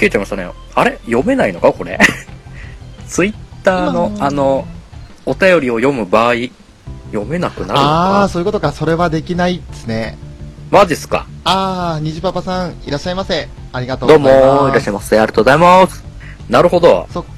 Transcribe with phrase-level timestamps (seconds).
[0.00, 0.48] 消えちゃいましたね。
[0.74, 0.98] あれ？
[1.04, 1.98] 読めないのかこれ？
[3.06, 4.66] ツイッターの、今あの、
[5.26, 6.34] お便りを読む場合、
[7.12, 8.72] 読めなくなるのああ、かそういうことか。
[8.72, 10.16] それはできないですね。
[10.70, 11.26] マジっすか？
[11.44, 13.48] ああ、虹パパさん、いらっしゃいませ。
[13.72, 14.62] ありがとうどうございます。
[14.62, 15.18] も、いらっしゃいませ。
[15.18, 16.04] ありがとうございます。
[16.48, 17.06] なるほど。
[17.12, 17.30] そっか。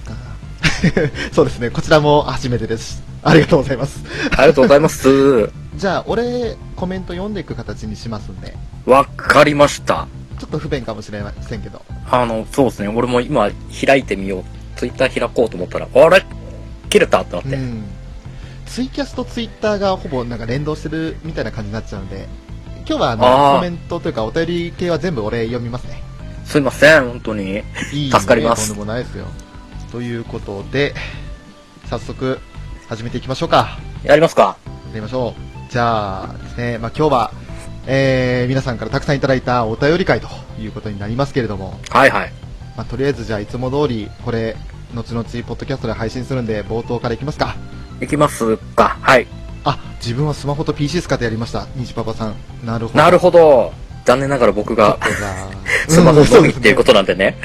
[1.33, 1.71] そうですね。
[1.71, 3.03] こちらも初めてです。
[3.25, 4.01] ありがとうございます。
[4.37, 5.51] ありがとうございます。
[5.77, 8.55] じゃあ、俺、コメント読んでいく形にしますんで、
[8.87, 10.07] わかりました。
[10.39, 11.81] ちょっと不便かもしれませんけど。
[12.11, 12.89] あの、そうですね。
[12.89, 13.51] 俺も今、
[13.87, 14.45] 開いてみよう。
[14.77, 16.25] ツイッター開こうと思ったら、あれ？
[16.91, 17.55] 切れたってなって。
[17.55, 17.85] うん。
[18.67, 22.27] ツイキャスとツイッターがほぼなんか連動してるみたいな感じになっちゃうんで、
[22.87, 26.03] 今日はあの、コメントというかお便り系は全部俺読みますね。
[26.45, 27.63] すいません、本当に。
[27.93, 29.27] いい助かりますとんでもないですよ。
[29.91, 30.95] ということで、
[31.89, 32.41] 早速、
[32.89, 33.79] 始めていきましょうか。
[34.03, 34.57] やりますか
[34.89, 35.73] やりましょう。
[35.73, 37.33] じゃあですね、まあ今日は、
[37.87, 40.29] えー、皆さんからたくさんいただいたお便り会と
[40.61, 42.33] いうことになりますけれども、はいはい。
[42.77, 44.57] まあとりあえずじゃあいつも通り、これ、
[44.95, 47.57] 後々、ポッドキャストで配信するんで、冒頭からいきますか。
[48.01, 48.99] いきますか。
[49.01, 49.27] はい。
[49.65, 51.67] あ、自分はスマホと PC 使ってやりました。
[51.77, 52.35] 虹パパさん。
[52.65, 52.99] なるほど。
[52.99, 53.73] なるほど。
[54.05, 54.99] 残念ながら僕が
[55.89, 57.39] スマホうんのみっていうことなんでね。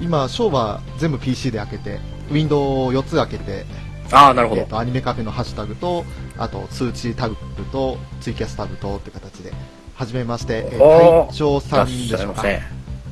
[0.00, 2.00] 今、ショーは全部 PC で開けて、
[2.30, 3.64] ウィンドウを4つ開けて、
[4.12, 4.62] ああ、なるほど。
[4.62, 6.04] えっと、アニメカフェのハッシュタグと、
[6.38, 7.36] あと、通知タグ
[7.72, 9.52] と、ツイキャスタグとって形で、
[9.94, 12.50] はじめまして、えー隊長さんでしょうか。
[12.50, 12.62] い。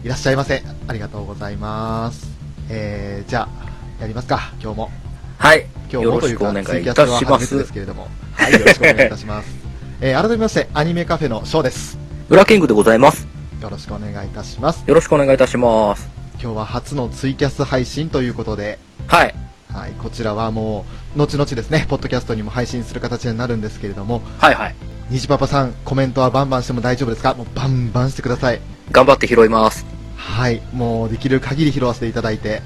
[0.04, 0.62] いらっしゃいませ。
[0.88, 2.30] ありがとうございます。
[2.68, 4.90] えー、じゃあ、やりますか、今日も。
[5.38, 5.66] はい。
[5.92, 7.72] 今日もというか、ツイキャストはします初めてです。
[7.72, 8.08] けれども。
[8.34, 9.48] はい、よろしくお願いいたします。
[10.00, 11.98] えー、改めまして、アニメカフェのショーです。
[12.28, 13.26] 裏キングでございます。
[13.60, 14.84] よろしくお願いいたします。
[14.86, 16.08] よろしくお願いいたします。
[16.40, 19.34] 今日は初のツイキャス配信ということで、はい。
[19.76, 24.74] はい、こちらはもう、後々ですね、ポッドキャストにも配信する形になるんですけれども、はいはい。
[25.10, 27.34] 虹パパさん、コメントはバンバンしても大丈夫ですか？
[27.34, 28.60] もうバンバンしてください。
[28.90, 29.84] 頑張って拾います。
[30.16, 32.62] はい、もうできる限り拾わせていただいて、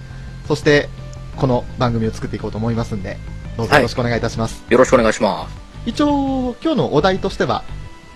[0.46, 0.88] そして、
[1.36, 3.18] この番組を作っていこうと思いますんで、
[3.56, 4.64] どうぞよろしくお願いいたします。
[4.68, 5.56] よろしくお願いします。
[5.86, 7.64] 一応、今日のお題としては、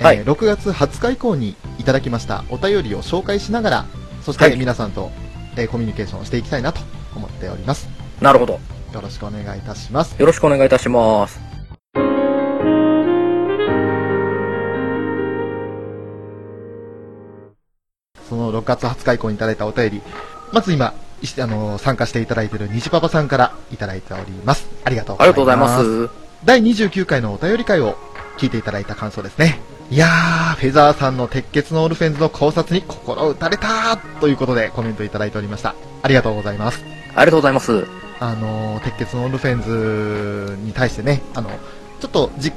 [0.00, 3.86] はいえー6月20日以降にいただきましたお便りを紹介しながら、
[4.22, 5.10] そしはいて皆さんと、
[5.56, 6.80] えーコミュニケーションをしていきたいなと
[7.14, 7.88] 思っております。
[8.20, 8.60] なるほど。
[8.94, 10.18] よろしくお願いいたします。
[10.18, 11.40] よろしくお願いいたします。
[18.28, 20.02] その6月20日以降にいただいたお便り、
[20.52, 24.68] まず今、あのー参加していただいている虹パパさんからいただいております。
[24.84, 25.34] ありがとうごあざいます。
[25.34, 26.14] りがとうございます。
[26.44, 27.96] 第29回のお便り会を
[28.38, 29.60] 聞いていただいた感想ですね。
[29.90, 35.74] いやー、フェザーさんの鉄血のオルフェンズの考察に心打たれたということでコメントいただいておりました。
[36.02, 36.82] ありがとうございます。
[37.14, 38.03] ありがとうございます。
[38.20, 41.50] あのー、鉄血のオルフェンズに対してね、あの、
[42.00, 42.54] ちょっと実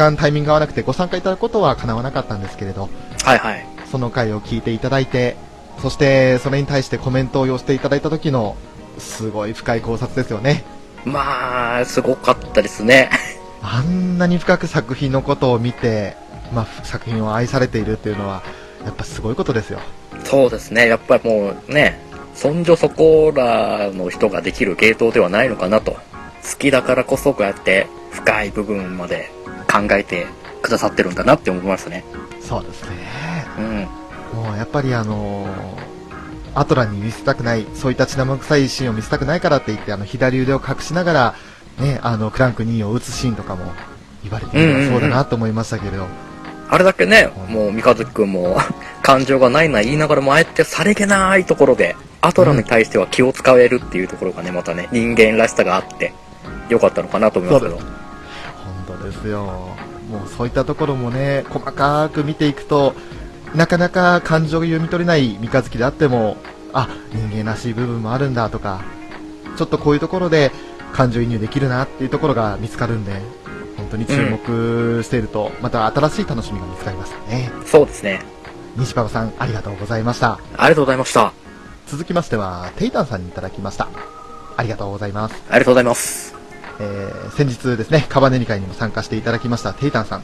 [0.00, 2.88] 間、タイミングが合わなくてご参加いただくことは叶わなかったんですけれど、
[3.24, 3.66] はいはい。
[3.90, 5.36] その回を聞いていただいて、
[5.82, 8.56] そしてそれに対してコメントを寄せていただいた時の、
[8.98, 10.64] すごい深い考察ですよね。
[11.04, 13.10] まあ、すごかったですね。
[13.62, 16.16] あんなに深く作品のことを見て、
[16.52, 18.42] まあ、作品を愛されているっていうのは、
[18.84, 19.80] やっぱすごいことですよ。
[20.24, 20.88] そうですね。
[20.88, 21.98] やっぱりもうね、
[22.34, 25.92] そんじょそこらの人ができる芸当ではないのかなと。
[25.92, 29.30] 好きだからこそこうやって深い部分まで
[29.70, 30.26] 考えて
[30.62, 32.04] くださってるんだなって思いますね。
[32.40, 32.96] そうですね。
[33.58, 34.42] うん。
[34.42, 35.46] もうやっぱりあの
[36.54, 41.34] アトラに見せたくない、そういった血生臭いシーンを見せたくないからって言って、あの左腕を隠しながら、
[41.78, 43.72] ね、あのクランク2を打つシーンとかも
[44.22, 46.06] 言われてみればそうだなと思いましたけれど、
[46.68, 48.56] あれだけね、もう三日月くんも
[49.02, 56.12] 感情がないない言いながらもあえてさりげないところで、アトラに対しては気を使えるっていうところがね、またね、人間らしさがあって、
[56.68, 57.76] よかったのかなと思いますけど。
[57.78, 59.44] 本当ですよ。
[60.10, 62.94] もうそういったところもね、細かく見ていくと、
[63.54, 66.36] なかなか感情が読み取れない三日月であっても、
[66.72, 68.82] あ、人間らしい部分もあるんだとか、
[69.56, 70.52] ちょっとこういうところで
[70.92, 73.12] 感情移入できるなっていうところが見つかるんで、
[73.76, 77.50] 本当に注目していると、また新しい楽しみが見つかりますよね。
[77.66, 78.20] そうですね。
[78.76, 80.38] 西パパさん、ありがとうございました。
[80.56, 81.26] ありがとうございました。
[81.26, 81.32] あ
[81.86, 83.88] 続きましては、テイタンさんにいただきました。
[84.56, 85.34] ありがとうございます。
[85.52, 86.34] りがとうございます。
[86.78, 90.22] えー先日ですね、カバネリ会にも参加していただきましたテイタンさん。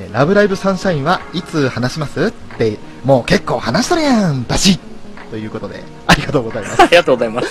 [0.00, 2.26] えーラブライブサンシャインはいつ話します？
[2.26, 6.80] って、もう結構話しとるやんバシッということで、ありがとうございます。
[6.82, 7.48] ありがとうございます。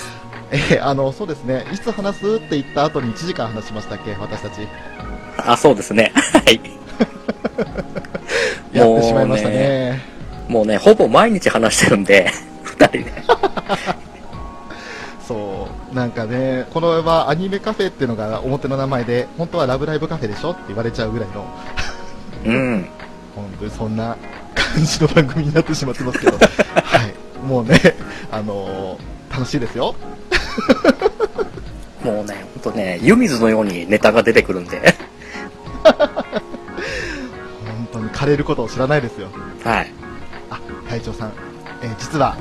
[0.52, 4.16] えーあの、そうですね、いつ話すって言った後に1時間話しましたっけ？
[4.20, 4.68] 私たち。
[5.38, 6.12] あ、そうですね。
[6.16, 6.60] はい。
[8.74, 10.19] やってしまいましたね。
[10.50, 12.32] もうね、ほぼ毎日話してるんで、
[12.64, 13.06] 二人で。
[15.26, 21.46] そう、なんかね、このはアニメカフェっていうのが表の名前で、本当はラブライブカフェでしょって言われちゃうぐらいの、
[22.46, 22.90] うん。
[23.36, 24.18] 本当にそんな
[24.56, 26.38] 感じの番組になってしまってますけど、
[26.84, 27.96] はい、もうね、
[28.32, 29.96] あのー楽しいですよ。
[32.04, 34.96] もうね、ほんとね、湯水のようにネタが出てくるんで。
[35.84, 35.94] 本
[37.92, 39.28] 当に枯れることを知らないですよ。
[39.64, 39.94] はい。
[40.90, 41.34] あ、隊長さん、
[41.84, 42.36] えー実は、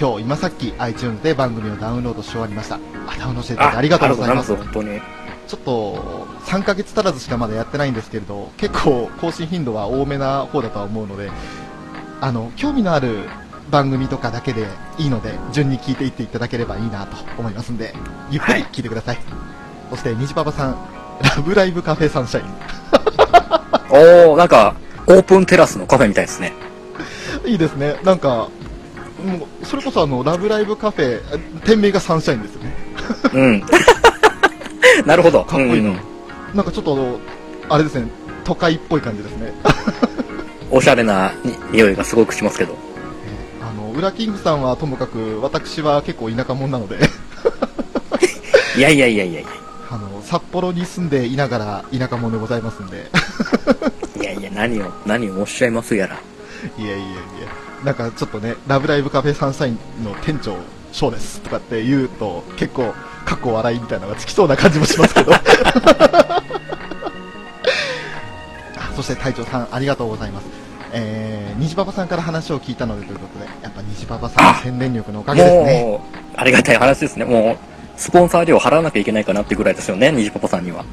[0.00, 2.76] 今日今さっき iTunes で番組をダウンロードし終わりました。
[2.76, 4.52] あ、ダウンロードしていただいてありがとうございます。
[4.52, 11.30] ありがとうございます、ちょっと、3ヶ月足らずしかまだやってないんですけれど、結構更新頻度は多めな方だとは思うので、
[12.20, 13.28] あの、興味のある
[13.70, 14.66] 番組とかだけで
[14.98, 17.94] いいので、順に聞いていっていただければいいなと思いますんで、
[18.30, 19.18] ゆっくり聞いてください。
[19.90, 20.76] そして、虹パパさん、
[21.36, 22.46] ラブライブカフェサンシャイン。
[22.90, 24.30] 本当に。
[24.30, 24.74] おー、なんか、
[25.06, 26.63] オープンテラスのカフェみたいですね。
[27.46, 27.96] いいですね。
[28.04, 28.48] なんか、
[29.24, 32.76] もう、それこそあの、ラブライブカフェ、あ店名がサンシャインですよね。
[33.32, 33.62] うん。
[35.06, 35.44] なるほど。
[35.44, 35.90] かっこいいな。
[35.90, 36.14] うんうん
[36.54, 37.18] なんかちょっと、
[37.68, 38.06] あれですね、
[38.44, 39.52] 都会っぽい感じですね。
[40.70, 42.76] おしゃれなに匂いがすごくしますけど。
[43.60, 46.98] あの、ウラキングさんはともかく、私は結構田舎者なので、
[48.78, 49.46] いやいやいやいやい
[49.90, 53.10] あの、札幌に住んでいながら田舎者でございますんで、
[54.22, 54.30] や。
[54.30, 56.16] いやいや、何を、何をおっしゃいますやら。
[56.78, 57.04] いやいやいや、
[57.84, 60.56] なんかちょっとね、ラブライブカフェサンシャインの店長、
[60.90, 62.94] ショーですとかって言うと、結構、
[63.26, 65.32] 過去笑いみたいなのがつきそうな感じもしますけど。
[65.34, 65.40] あ
[68.96, 70.46] そして隊長さん、ありがとうございます。
[70.92, 76.00] えー、虹パパさんから話を聞いたのでということで、やっぱ虹パパさんの宣伝力のおかげですね。
[76.36, 77.24] ありがたい話ですね。
[77.24, 77.56] もう、
[78.00, 80.84] スポンサー料払わなきゃいけないかなってぐらいですよね、虹パパさんには。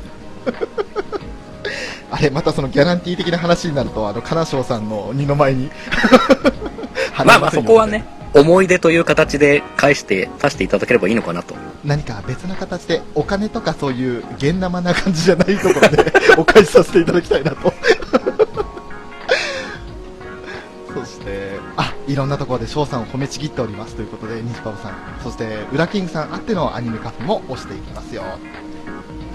[2.12, 5.72] あれ、またそのギャランティー的な話になると、あの、金賞さんの二の前に。
[7.26, 11.56] まあまあそこはね、思い出という形で返して、させていただければいいのかなと。
[11.84, 17.74] 何か別な形でお金とかそういう現生な感じじゃないところで お返しさせていただきたいなと
[20.94, 28.38] そしてあいろんなところで翔さんを褒めちぎっておりますということで西パパさんそしてウラキングさんあってのアニメカフェも押していきますよあ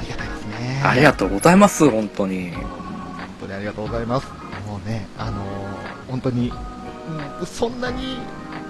[0.02, 2.52] りがたいですねありがとうございます、本当に。
[2.52, 2.64] 本
[3.40, 4.26] 当にありがとうございます。
[4.66, 5.36] もうね、あのー
[6.08, 6.52] 本当に、
[7.40, 8.18] うんそんなに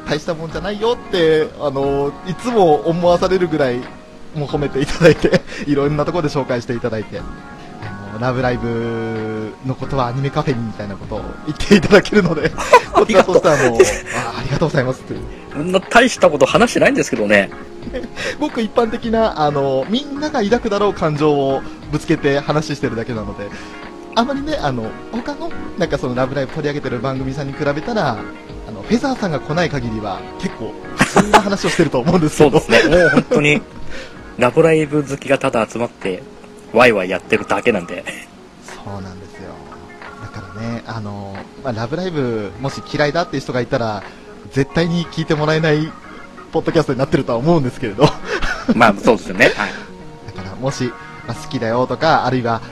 [0.09, 3.79] 大したもんじゃないよって、あのーいつも思わされるぐらい、
[4.35, 12.53] もう褒めていただいて、 いろんなところで紹介していただいて、あのラブライブのことはアニメカフェにみたいなことを言っていただけるので、
[12.93, 13.79] こちらとしてはもう、
[14.17, 15.21] あありがとうございますという。
[15.53, 17.51] そんな大したこと話してないんですけどね。
[18.39, 23.49] ごく一般的な、あの、みんなが抱くだろう感情をぶつけて話してるだけなので、
[24.17, 28.13] あまりね、あの、他の、なんかそのラブライブ取り上げてる番組さんに比べたら、
[28.67, 32.97] あの、フェザーさんが来ない限りは、結構、普通な話をしてると思うんですけど、 そうですね。
[32.97, 33.61] もう本当に、
[34.39, 36.23] ラブライブ好きがただ集まって、
[36.73, 38.05] ワイワイやってるだけなんで。
[38.65, 39.51] そうなんですよ。
[40.23, 44.03] だからね、あの、まあ、ラブライブ、もし嫌いだっていう人がいたら、
[44.51, 45.93] 絶対に聞いてもらえない、
[46.53, 48.09] ポッドキャストになってるとは思うんですけれど、
[48.75, 49.53] まあ、そうですよね。
[49.57, 49.73] はい。
[50.35, 50.85] だからもし、
[51.29, 52.63] まあ、好きだよとか、あるいは、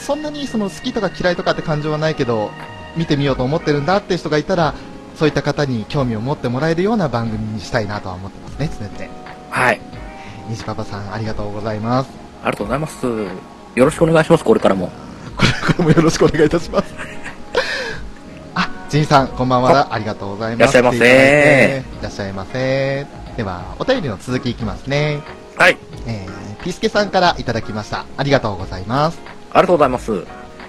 [0.00, 2.50] そんなにその好きとか嫌いとかって感情はないけど、
[2.96, 4.74] 見てみようと思ってるんだって人がいたら、
[5.16, 9.12] そういった方に興味を持ってもらえるような番組にしたいなとは思ってますね、常々。
[9.50, 9.80] はい。
[10.48, 12.10] 西パパさん、ありがとうございます。
[12.42, 13.06] ありがとうございます。
[13.06, 14.90] よろしくお願いします、これからも。
[15.36, 16.94] こ これもよろしくお願いいたします。
[18.54, 19.88] あ、ジンさん、こんばんは。
[19.90, 20.58] ありがとうございます。
[20.58, 23.06] いらっしゃいませいらっしゃいませ。
[23.36, 25.20] では、お便りの続きいきますね。
[25.56, 25.76] はい。
[26.06, 28.04] えー、ピスケさんからいただきました。
[28.16, 29.33] ありがとうございます。
[29.54, 30.12] ありがとうございます。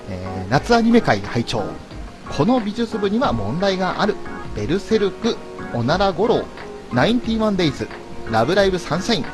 [0.10, 1.64] えー夏アニメ界拝聴
[2.38, 4.16] この美術部には問題がある。
[4.56, 5.36] ベルセルク
[5.74, 6.46] おなら五郎
[6.94, 7.90] ナインティワンデイズ
[8.32, 9.26] ラブライブサンシャイン。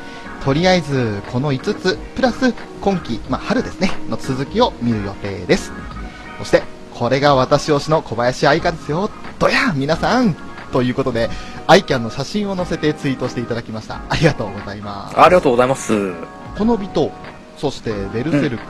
[0.42, 5.70] とりあえずこの5つプラス今季、まあ、春ですねの続きを見る予定です。
[6.38, 6.62] そして
[6.94, 9.10] これが私推しの小林愛花ですよ。
[9.38, 10.34] どや皆さん。
[10.72, 11.28] ということで
[11.66, 14.00] アイキャンの写真を載せてツイートしていただきました。
[14.08, 15.20] ありがとうございます。
[15.20, 16.14] ありがとうございます。
[16.56, 17.12] この美と、
[17.58, 18.64] そしてベルセルク、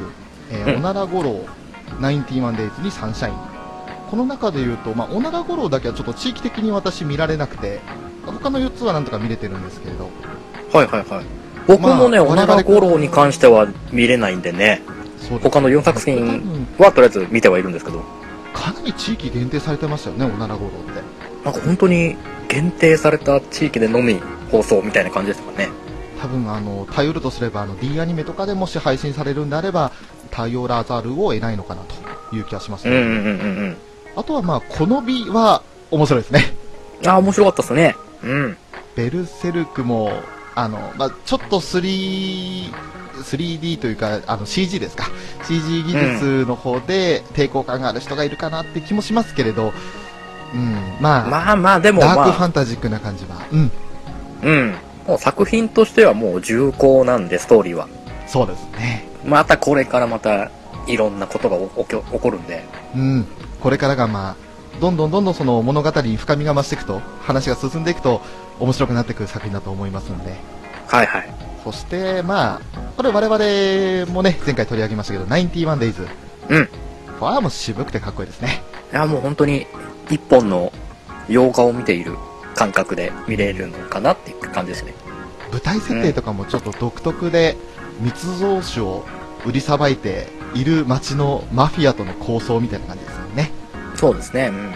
[0.53, 1.47] えーうんおなら五郎、
[2.01, 3.35] ナインティワンデイズにサンシャイン。
[4.11, 7.81] この中で言うと、まあ、おなら五郎だけはちょっと地域的に私見られなくて、
[8.27, 10.11] 他の4つはなんとか見れてるんですけれど、
[10.73, 11.25] はいはいはい。
[11.67, 14.83] 僕もね、まあおなら五郎に関しては見れないんでね、
[15.19, 18.03] そうです他の4作多品分はとりあえず見てはいるんですけど、
[18.53, 21.03] かなり地域限定されてましたよね、おなら五郎って。
[21.45, 22.17] なんか本当に
[22.49, 25.71] 限定された地域でのみ放送みたいな感じですかね。
[26.23, 29.91] 多分あの、頼るとすればあの D アニメとかでもし配信されるんであれば、
[30.31, 31.83] 頼らざるを得ないのかな
[32.31, 32.97] という気がしますね。
[32.97, 33.23] うんうんうんう
[33.71, 33.77] ん
[34.15, 36.55] あとはまあ、この美は面白いですね。
[37.03, 37.09] うん。
[37.09, 37.97] ああ、面白かったですね。
[38.23, 38.57] うん。
[38.95, 40.13] ベルセルクも、
[40.55, 42.71] あの、まあ、ちょっと3、
[43.23, 45.07] 3D というか、あの CG ですか。
[45.45, 49.73] CG 技術の方で抵抗感がある人がいるかなって気もしますけれど、
[50.55, 53.71] うん、まあ、まあまあ、でもダークまあ、ファンタジックな感じは、うん、
[54.43, 54.75] うん。
[55.07, 57.89] もう作品としてはもう重厚なんで、ストーリーは。
[58.27, 59.07] そうですね。
[59.25, 60.51] またこれからまた、
[60.87, 62.65] いろんなことが起き起こるんで。
[62.95, 63.27] うん、
[63.61, 68.21] これからがまあ、どんどんどんどんその物語に深みが増していくと、話が進んでいくと、
[68.59, 70.35] 面白くなってくる作品だと思いますので、
[70.87, 71.35] はいはい。
[71.65, 76.07] そして、まあ、これ我々もね、前回取り上げましたけど、91 days。
[76.49, 76.67] うん。
[77.19, 78.63] これはもう渋くてかっこいいですね。
[78.93, 79.67] いや、もう本当に、
[80.11, 80.73] 一本の
[81.29, 82.17] 洋画を見ている
[82.63, 84.95] 感覚で見れるのかなっていう感じですね。
[85.51, 87.57] 舞台設定とかもちょっと独特で、
[88.01, 89.05] 密造酒を
[89.45, 93.51] 売りさばいている街のマフィアとの抗争みたいな感じですよね。
[93.97, 94.47] そうですね。
[94.47, 94.71] うん。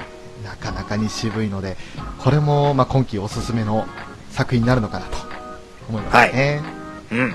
[0.44, 1.76] なかなかに渋いので、
[2.18, 3.86] これもまあ今季おすすめの
[4.30, 5.16] 作品になるのかなと
[5.88, 6.62] 思いますね。
[7.12, 7.34] うん。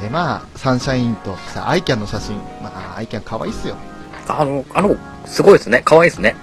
[0.00, 3.76] で、まあ、サンシャインとしたアイキャンの写真、まあ、アイキャン可愛いっすよ。
[4.26, 5.82] あの、あの、すごいですね。
[5.84, 6.34] 可愛いですね。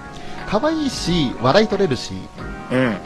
[0.48, 2.14] 可愛いし、笑い取れるし、
[2.72, 2.96] うん。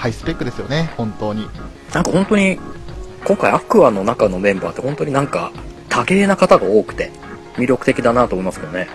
[0.00, 1.46] ハイスペックですよね、本当に。
[1.92, 2.58] なんか本当に、
[3.26, 5.52] 今回アクアの中のメンバーって本当になんか
[5.90, 7.10] 多芸な方が多くて
[7.56, 8.88] 魅力的だなと思いますけどね。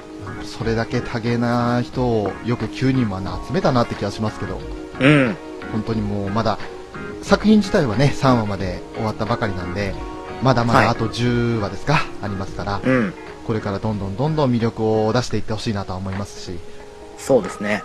[0.44, 4.60] それだけ多芸な人をよく9人も集めたなって気がしますけど、
[5.00, 5.38] うん。
[5.72, 6.58] 本当にもうまだ、
[7.22, 9.94] 作品自体はね、3話まで終わったばかりなんで、
[10.42, 13.14] まだまはいだあと10話ですか、ありますから、うん。
[13.46, 16.58] これからどんどんどんどん魅力を出していってほしいなとは思いますし、
[17.20, 17.84] そうですね。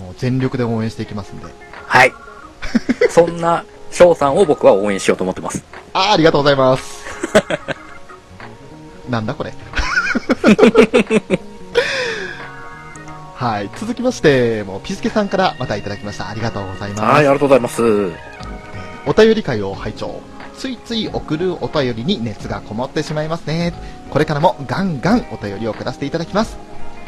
[0.00, 1.46] もう全力で応援していきますんで。
[1.86, 2.12] はい。
[3.10, 5.64] そんな翔さんを僕は応援しようと思ってます。
[5.92, 7.04] あーありがとうございます。
[9.10, 9.54] なんだこれ。
[13.34, 13.70] はい。
[13.76, 16.28] 続きまして、もう、ピスケさんからまたいただきました。
[16.28, 17.02] ありがとうございます。
[17.02, 17.82] はい、ありがとうございます。
[19.06, 20.20] お便り会を拝聴
[20.56, 23.72] ついつい送るお便りに熱がこもってしまいますね
[24.10, 26.58] これからもガンガンお便りを送らせていただきます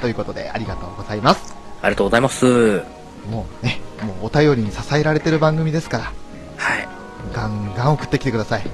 [0.01, 2.98] ということでありがとうございますありがとうございます。
[3.29, 6.13] もうねもうお便りに支えられてる番組ですから
[6.57, 6.89] はい。
[7.33, 8.71] ガンガン送ってきてください本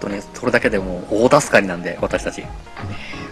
[0.00, 2.44] 当にそれだけでもう大助かりなんで、私たち。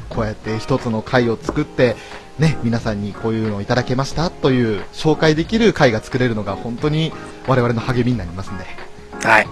[0.08, 1.96] こうやって一つの回を作って
[2.38, 7.12] ね皆さんにこういうのをいただけましたという紹介できる回が作れるのが本当に
[7.46, 8.64] 我々の励みになりますんで
[9.22, 9.46] はい。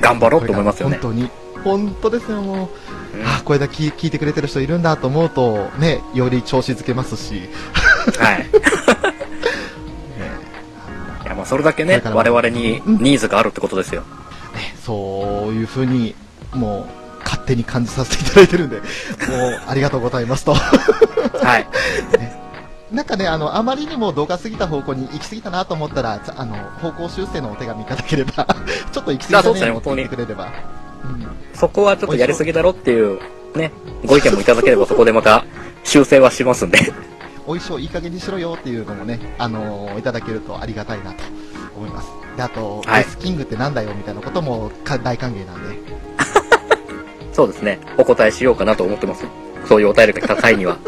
[0.00, 0.98] 頑張ろうと思いますよね。
[0.98, 1.30] 本当に
[1.64, 2.70] 本当ですよも
[3.14, 7.48] ううんあこれだけ聞聞いてくれてる人いるんだと思うと、ね、より調子づけますし、ね、
[8.18, 8.46] はい。
[11.30, 14.02] いや、まあそれだけね、我々にニーズがあるってことですよ。
[14.52, 16.16] ねそういう風に、
[16.52, 16.88] も
[17.20, 20.54] う、勝手に感じさせていただいてるんで、もう、ありがとうございますと。
[21.38, 21.68] はい。
[22.90, 28.44] なんかね、あの、あまりにも動画過ぎた方向に行き過ぎたなと思ったら、つあの、方向修正のお手紙いただければ、
[28.90, 29.60] ちょっと行き過ぎたね？
[29.60, 30.48] って本当くれれば、
[31.04, 33.20] うん、そこはちょっとやりすぎだろっていう、
[33.54, 33.70] ね、
[34.04, 35.44] ご意見もいただければそこでまた
[35.84, 36.78] 修正はしますんで。
[37.50, 41.24] お衣装いい加減にしろよっていうのもね、あのーいただけるとありがたいなと
[41.76, 42.08] 思います。
[42.36, 45.78] で、あと、はいデスキングってなんだよみたいなこともか大歓迎なんで、
[47.34, 47.80] そうですね。
[47.98, 49.24] お答えしようかなと思ってます。
[49.68, 50.78] そういうお便りが来た際には。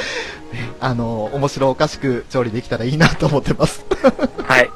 [0.80, 3.86] あのー面白おかしく調理できたらいいなと思ってます。
[4.46, 4.70] はい。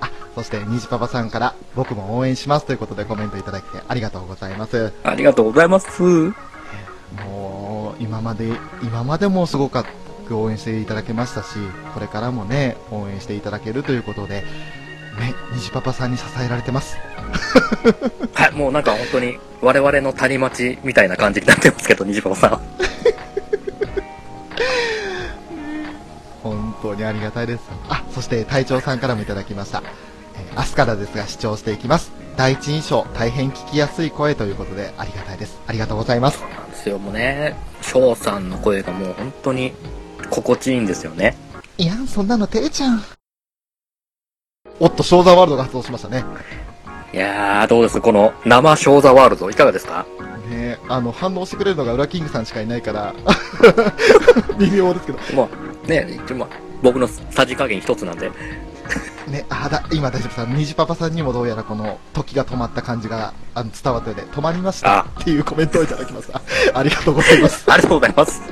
[0.00, 4.90] あ、そして、にじパパさんから、僕も応援しますということでコメントいただきありがとうございます。
[5.04, 6.47] ありがとうございます。
[7.12, 9.84] も今まで、今までもすごく
[10.30, 11.58] 応援していただけましたし、
[11.94, 14.42] これからもね、応援していただけるということで、
[15.18, 16.96] ね、虹パパさんに支えられてます。
[18.34, 22.60] はい、もうなんか本当に我々の谷町みたいな感じになってますけど、虹パパさんは。
[26.42, 27.62] 本当にありがたいです。
[27.88, 29.82] あ、そして隊長さんからもいただきました。
[30.34, 32.12] えー明日からですが視聴していきます。
[32.36, 35.58] 第一印象、大変聞きやすい声ということでありがたいです。
[35.66, 36.67] ありがとうございます。
[36.88, 39.72] ですよ、もうね、翔さんの声がもう本当に
[40.30, 41.36] 心地いいんですよね。
[41.76, 43.02] いやん、そんなのていちゃん。
[44.80, 46.24] おっと、ショーザワールドが発動しましたね。
[47.12, 48.00] いやー、どうです？
[48.00, 50.06] この生ショーザワールド、いかがですか？
[50.50, 53.14] ねあの、反応してくれるのがウラキングさんしかいないから、
[54.58, 55.18] 微妙ですけど。
[55.34, 55.48] も
[55.84, 56.34] う、ね、一
[56.82, 58.30] 僕のさじ加減一つなんで、
[59.28, 66.40] ね、あだ、今大丈夫さん、虹パパさんにもどうやらこの時が止まった感じがあの伝わったようで、止まりましたあっていうコメントをいただきました。
[66.74, 67.64] ありがとうございます。
[67.70, 68.42] ありがとうございます。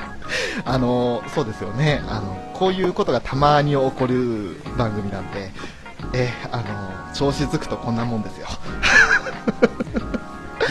[0.64, 2.02] あの、そうですよね。
[2.08, 5.52] あの、こういうことがたまに起こる番組なんで、
[6.12, 6.64] えーあの、
[7.14, 8.48] 調子づくとこんなもんですよ。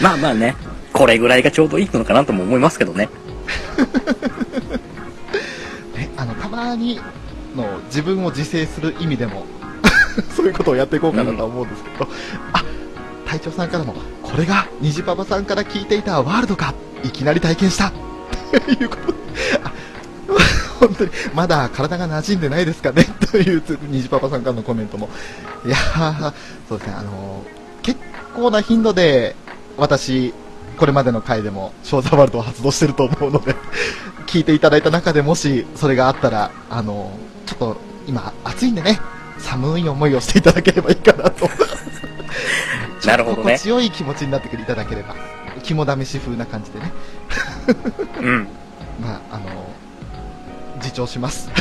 [0.02, 0.56] まあまあね、
[0.94, 3.10] これぐらいがちょうどいいのかなとも思いますけどね。
[5.96, 7.00] ね、あの、たまに
[7.56, 9.46] の自分を自制する意味でも、
[10.36, 12.08] そういうことをやっていこうかなとは思うんですけど、
[12.54, 12.64] あ、
[13.26, 17.92] 隊長さんからも、これが虹パパさんから聞いていたワールドか、いきなり体験した、
[18.52, 19.12] ということ。
[19.12, 19.18] で、
[19.64, 19.72] あ
[20.80, 25.10] 本当に、まだ体が馴染んでないですかね、という虹パパさんからのコメントも、
[25.66, 26.34] いやー、
[26.70, 27.44] そうですね、あの
[27.82, 28.00] 結
[28.36, 29.36] 構な頻度で、
[29.78, 30.34] 私、
[30.78, 33.56] これまでの回でも、ショーザワールドを発動してると思うので、
[34.28, 37.35] 聞いていただいた中でもし、それがあったら、あの、ちょっと、
[38.08, 39.00] 今、暑いんでね、
[39.38, 41.50] 寒い思いをしていただければいいかなと。
[43.06, 45.16] なるほどね心地よい気持ちになってくれいただければ、
[45.64, 46.92] 肝試し風な感じでね、
[48.22, 48.48] うん。
[49.02, 49.46] まあ、あの、
[50.78, 51.50] 自重します。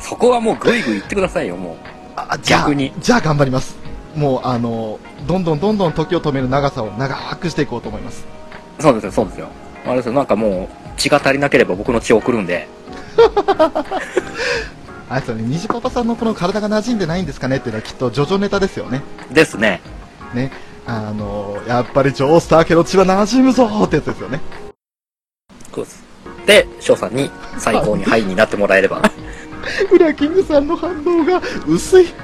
[0.00, 1.76] そこはもうグイグイ言ってくださいよ、もう。
[2.16, 3.76] あじゃあ逆にじゃあ頑張ります。
[4.14, 8.24] もう、あの、どんどんどんどん時を止める長さを長くしていこうと思います。
[8.78, 9.48] そうですよ、そうですよ。
[9.84, 12.68] あれですよ、なんかもう、血が足りなければ僕の血を送るんで。
[15.08, 19.02] あれですよね、虹パパさんのこの体が馴染んでないんですかねっていうのはきっとジョジョネタですよね。
[19.30, 19.80] ですね。
[20.34, 20.50] ね。
[20.86, 24.40] あの、やっぱりジョースター家の血は馴染むぞーってやつですよね。
[25.74, 26.04] そうです。
[26.46, 29.02] で、翔さんに最高にハイになってもらえれば。
[29.92, 32.06] ウラキングさんの反応が薄い。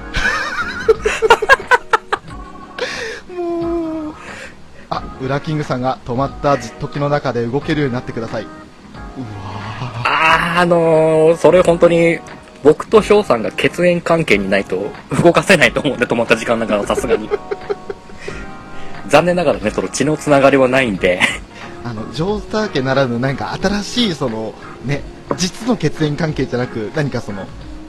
[3.35, 4.14] もう。
[4.90, 8.42] あ、ウラキングさんが止まった時の中で動けるようになってください。
[8.42, 9.51] うわ
[10.54, 12.18] あのー、それ本当に、
[12.62, 14.86] 僕と翔さんが血縁関係にないと
[15.22, 17.28] 動かせないと思うんで、止まった時間だからさすがに。
[19.08, 25.02] 残念ながらね、その血のつながりはないんで、ーあの、ジョースター家ならぬなんか新しいその、ね、
[25.36, 27.46] 実の血縁関係じゃなく、何かその、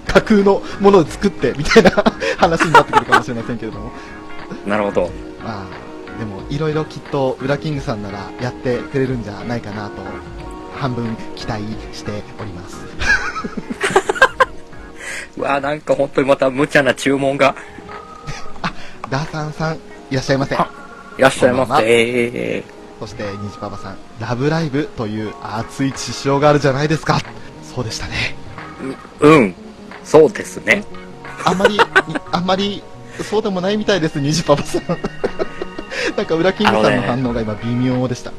[0.07, 1.91] 架空のものを作ってみたいな
[2.37, 3.91] 話になってくるかもしれませんけれども。
[4.65, 5.11] なるほど。
[5.43, 10.01] まあ、でも、いろいろきっと、ウラキングさんならやってくれるんじゃないかなと、
[10.79, 12.77] 半分期待しております。
[15.37, 17.55] うわーなんか本当にまた無茶な注文が
[19.13, 19.75] ダーサンさん、
[20.09, 20.55] いらっしゃいませ。
[20.55, 20.67] あ
[21.19, 22.63] いらっしゃいまこんばんはせ。
[22.99, 27.19] そして、ニジパパさん、ラブライブという熱い血潮があるじゃないですか。
[27.75, 28.35] そうでしたね。
[29.21, 29.55] ううん。
[30.03, 30.83] そうですね。
[31.45, 31.77] あんまり、
[32.31, 32.81] あんまり、
[33.21, 34.81] そうでもないみたいです、ニジパパさん。
[36.17, 38.31] なんか、ウラキングさんの反応が今微妙でした。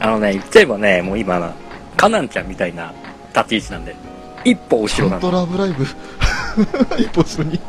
[0.00, 1.52] あのね、言っちゃえばね、もう今な、
[1.96, 2.92] カナンちゃんみたいな
[3.34, 3.96] 立ち位置なんで、
[4.44, 5.32] 一歩後ろなんんでと。
[5.32, 5.84] ラブライブ。
[6.98, 7.60] 一歩後ろに。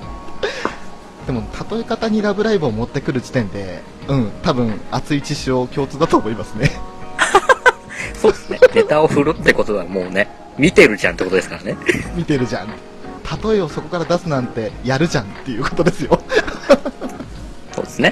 [1.25, 6.71] でも、例え方にラブライブを持ってくる時点で、うん、多分、熱い血潮共通だと思いますね。
[8.15, 8.59] そうですね。
[8.73, 11.77] ネタを振るってことはもうね、見てるじゃんってことですからね。
[12.15, 12.67] 見てるじゃん。
[12.67, 16.21] 例えをそこから出すなんて、やるじゃんっていうことですよ。
[17.75, 18.11] そうですね。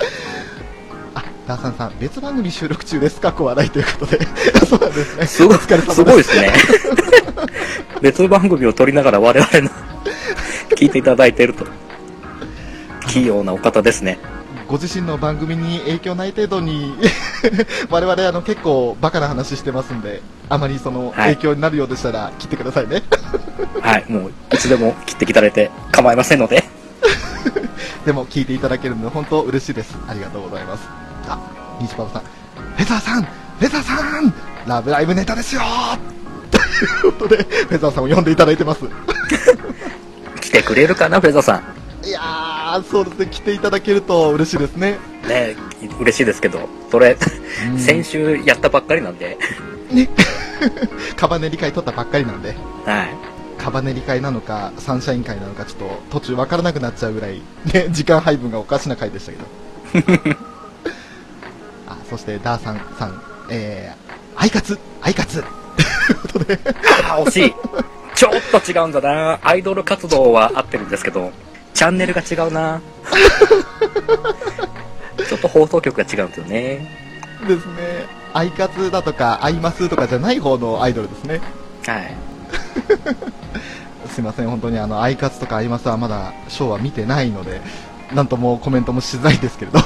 [1.13, 3.21] あ、ダーサンさん、別番組収録中です。
[3.21, 4.27] 過去笑いということで。
[4.65, 5.25] そうなんですね。
[5.27, 5.95] すごい、す。
[5.95, 6.53] すごいですね。
[8.01, 9.69] 別番組を撮りながら我々の
[10.75, 11.65] 聞いていただいていると。
[13.07, 14.19] 器用なお方ですね。
[14.67, 16.95] ご自身の番組に影響ない程度に、
[17.89, 23.03] 我々あの結構バカな話してますんで、あまりそのはい影響になるようでしたら切ってくださいね。
[23.81, 24.05] はい。
[24.09, 26.63] もう、いつでも切っていただいて構いませんので。
[28.05, 29.95] でも聞いていただけるので本当嬉しいです。
[30.07, 30.87] ありがとうございます。
[31.27, 31.39] あ、
[31.81, 34.33] ニチパパさん、フェザーさん、フェザーさん、
[34.67, 35.61] ラブライブネタですよ
[36.51, 38.81] ということで、フェザーさんを呼んでいただいてます。
[40.41, 41.57] 来てくれるかな、フェザーさ
[42.03, 42.07] ん？
[42.07, 44.97] いやー、そうですね、来ていただけると嬉しいですね。
[45.27, 45.55] ね
[45.99, 47.17] 嬉しいですけど、それ、
[47.71, 49.37] うん先週やったばっかりなんで、
[49.91, 50.09] ね。
[51.15, 53.09] カバネリ会取ったばっかりなんで、はい。
[53.57, 57.41] カバネリ会なのか、サンシャイン会なのか、ちょっと途中わからなくなっちゃうぐらい、
[57.73, 59.37] ね、時間配分がおかしな回でしたけ
[60.21, 60.35] ど。
[61.87, 64.04] あ、そして、ダーさんさん、えー、
[64.35, 65.43] アイカツ、アイカツ。
[65.43, 66.59] ということで、
[67.03, 67.53] あー、惜しい。
[68.15, 69.39] ちょっと違うんだな。
[69.43, 71.31] アイドル活動は合ってるんですけど、
[71.73, 72.81] チャンネルが違うな。
[75.27, 77.05] ちょっと放送局が違うんですよね。
[77.47, 81.41] ですね、アイカツだとか、アイマスとかじゃない方のアイドルですね。
[81.85, 82.15] はい。
[84.09, 87.59] すいません、本当にあの、アイカツとかアイマスはまだ、ショーは見てないので、
[88.13, 89.79] なんともコメントもしづらいですけれど。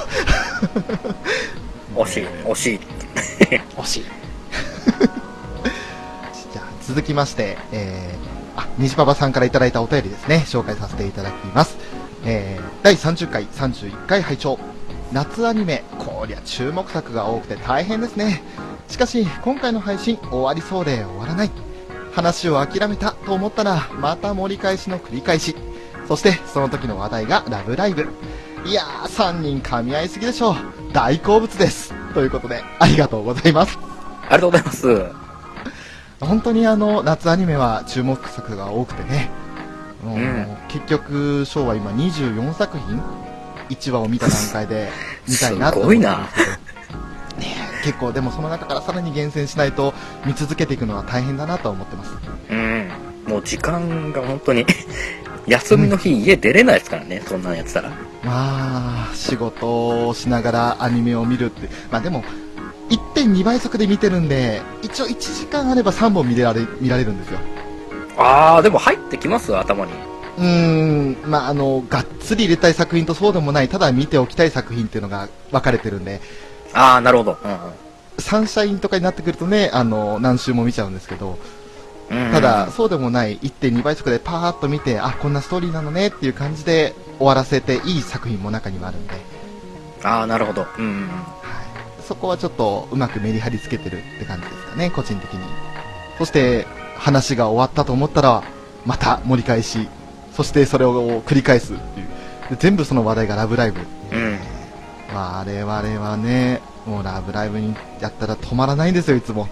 [1.96, 2.80] 惜しい、惜しい。
[3.78, 4.06] 惜しい。
[6.54, 11.78] じゃあ、続きまして、えー、あ、虹パパさんからいただいたお便りですね、紹介させていただきます。
[12.26, 14.60] えー、第30回、31回拝聴
[15.12, 18.44] 夏アニメ、こりゃ注目作が多くて大変ですね。
[18.88, 21.52] しかし、今回の配信終わりそうで終わらない。
[22.14, 25.56] 話を諦めたと思ったら、また盛り返しの繰り返し。
[26.08, 28.08] そして、その時の話題がラブライブ。
[28.66, 30.56] いやー、3人噛み合いすぎでしょう。
[30.92, 31.94] 大好物です。
[32.14, 33.78] ということで、ありがとうございます。
[34.30, 35.06] ありがとうございます。
[36.20, 39.30] 本当にあの、夏アニメは注目作が多くてね。
[40.04, 43.02] もううん結局、ショーは今24作品
[43.70, 44.90] ?1 話を見た段階で
[45.28, 46.52] 見たいなと思ってますけど。
[47.42, 49.94] ねえ結構でもその中からさらに厳選しないと
[50.26, 52.12] 見続けていくのは大変だなとは思ってます。
[52.50, 52.90] うん。
[53.26, 54.66] もう時間が本当に、
[55.48, 57.90] 休みの日家出れないですからね、そんなんやってたら。
[58.24, 61.70] まあ、仕事をしながらアニメを見るって。
[61.92, 62.24] まあでも、
[62.90, 67.40] 1.2倍速で見てるんで、一応1時間あれば3本見れられ見られるんですよ。
[68.18, 69.56] あー、でも入ってきます？
[69.56, 69.92] 頭に。
[70.38, 76.22] うーん、まあ、あの、がっつり入れたい作品とそうでもない、ただ見ておきたい作品っていうのが分かれてるんで、
[76.74, 77.38] あー、なるほど。
[78.20, 81.38] サンシャインとかになってくるとね、あの、何週も見ちゃうんですけど、
[82.10, 82.26] うん。
[82.26, 89.14] うんただ、、そうでもない1.2倍速でパーッと見て、あ、こんなストーリーなのねっていう感じで終わらせていい作品も中にはあるんで、
[90.04, 90.66] あー、なるほど。
[90.78, 91.08] うんうん。
[91.08, 91.69] はい、
[92.10, 95.42] そこはちょっとうまくメリハリつけてるって感じですかね、個人的に。
[96.18, 98.44] そして、話が終わったと思ったら、
[98.84, 99.88] また盛り返し、
[100.34, 102.08] そしてそれを繰り返すっていう。
[102.50, 103.82] で全部その話題がラブライブ。
[104.12, 104.40] うん
[105.14, 109.48] 我々はね、もうラブライブにやったら止まらないんですよ、いつも。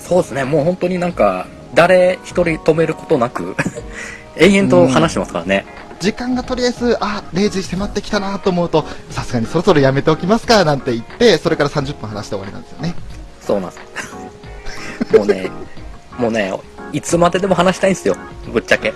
[0.00, 3.54] そうですね、もう本当になんか、誰一人止めることなく、
[4.34, 5.64] 延々と話してますからね。
[6.00, 12.94] 時間がとりあえず、あ、0時迫ってきたなと思うと、さすがにそろそろやめておきますか、なんて言って、それから30分話して終わりなんですよね。
[13.40, 15.12] そうなんです。
[15.16, 15.50] もうね、
[16.18, 16.52] もうね、
[16.92, 18.16] いつまででも話したいんですよ、
[18.50, 18.94] ぶっちゃけ。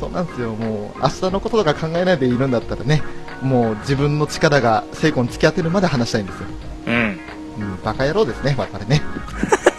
[0.00, 3.02] そうなんですよ、もう、明日のこととか考えないでいるんだったらね、
[3.40, 6.46] もう自分の力が成功に突き当てるまで話したいんですよ。
[6.86, 7.20] うん。
[7.58, 9.02] うん、バカ野郎ですね、我々ね。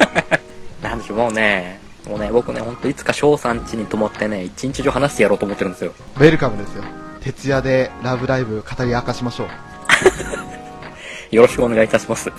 [0.82, 5.94] なんでしょう、もうね、もうね、僕ね、ほんといつか翔さん家に泊まってね、一日中話してやろうと思ってるんですよ。
[6.16, 6.84] ウェルカムですよ。
[7.22, 9.48] 徹夜でラブライブ語り明かしましょう。
[11.36, 12.32] よろしくお願いいたします。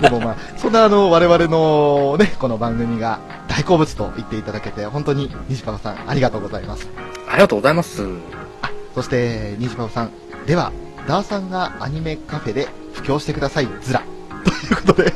[0.00, 6.88] でもまあ、そんなあの、我々のね、この番組が大好物と言っていただけて、本当に西パパさん、ありがとうございます。
[7.28, 8.06] ありがとうございます。
[8.62, 10.12] あ、そして、西パパさん、
[10.46, 10.70] では、
[11.08, 14.04] ダーさんがアニメカフェで布教してください、ズラ。
[14.44, 15.12] ということで、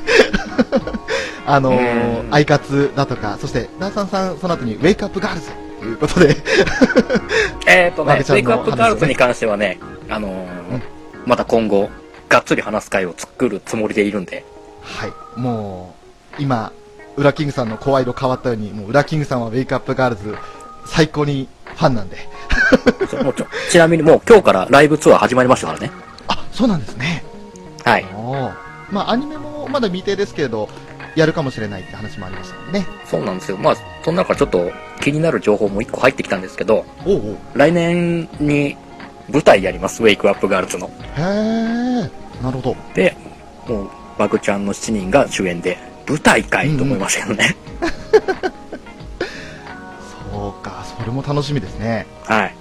[1.46, 6.36] あのうー、んアイカツだとか、そして、ダーさんさん、その後に、ウェイクアップガールズということで、
[7.66, 10.32] えーとね、ウェイクアップガールズに関してはね、あのーう
[10.76, 10.82] ん
[11.26, 11.88] また今後、
[12.28, 14.44] がっつり話す会を作るつもりでいるんで、
[14.82, 15.94] はい、も
[16.38, 16.72] う、今、
[17.16, 20.36] ウラキングさんの声色変わったように、もう、ウラキングさんはウェイクアップガールズ、
[20.86, 22.18] 最高にファンなんで。
[23.08, 25.90] ちょもうちょちなみにもう今日からライブツアー始まりましたからね。
[26.28, 27.24] あ、そうなんですね。
[27.84, 28.04] はい。
[28.14, 30.68] おーまあ、アニメもまだ未定ですけれど、
[31.16, 32.86] やるかもしれないって話もありましたもんね。
[33.04, 33.56] そうなんですよ。
[33.56, 38.76] まあ、その中ちょっと気になる情報も一個入ってきたんですけど、おうおう来年に
[39.30, 40.90] 舞台やります、ウェイクアップガールズの。
[41.16, 42.10] へー、
[42.42, 42.76] なるほど。
[42.94, 43.16] で、
[43.68, 47.56] もう、バグちゃんの7人が主演で、舞台かいと思いましたけどね。
[50.30, 52.06] そうか、それも楽しみですね。
[52.24, 52.54] はい。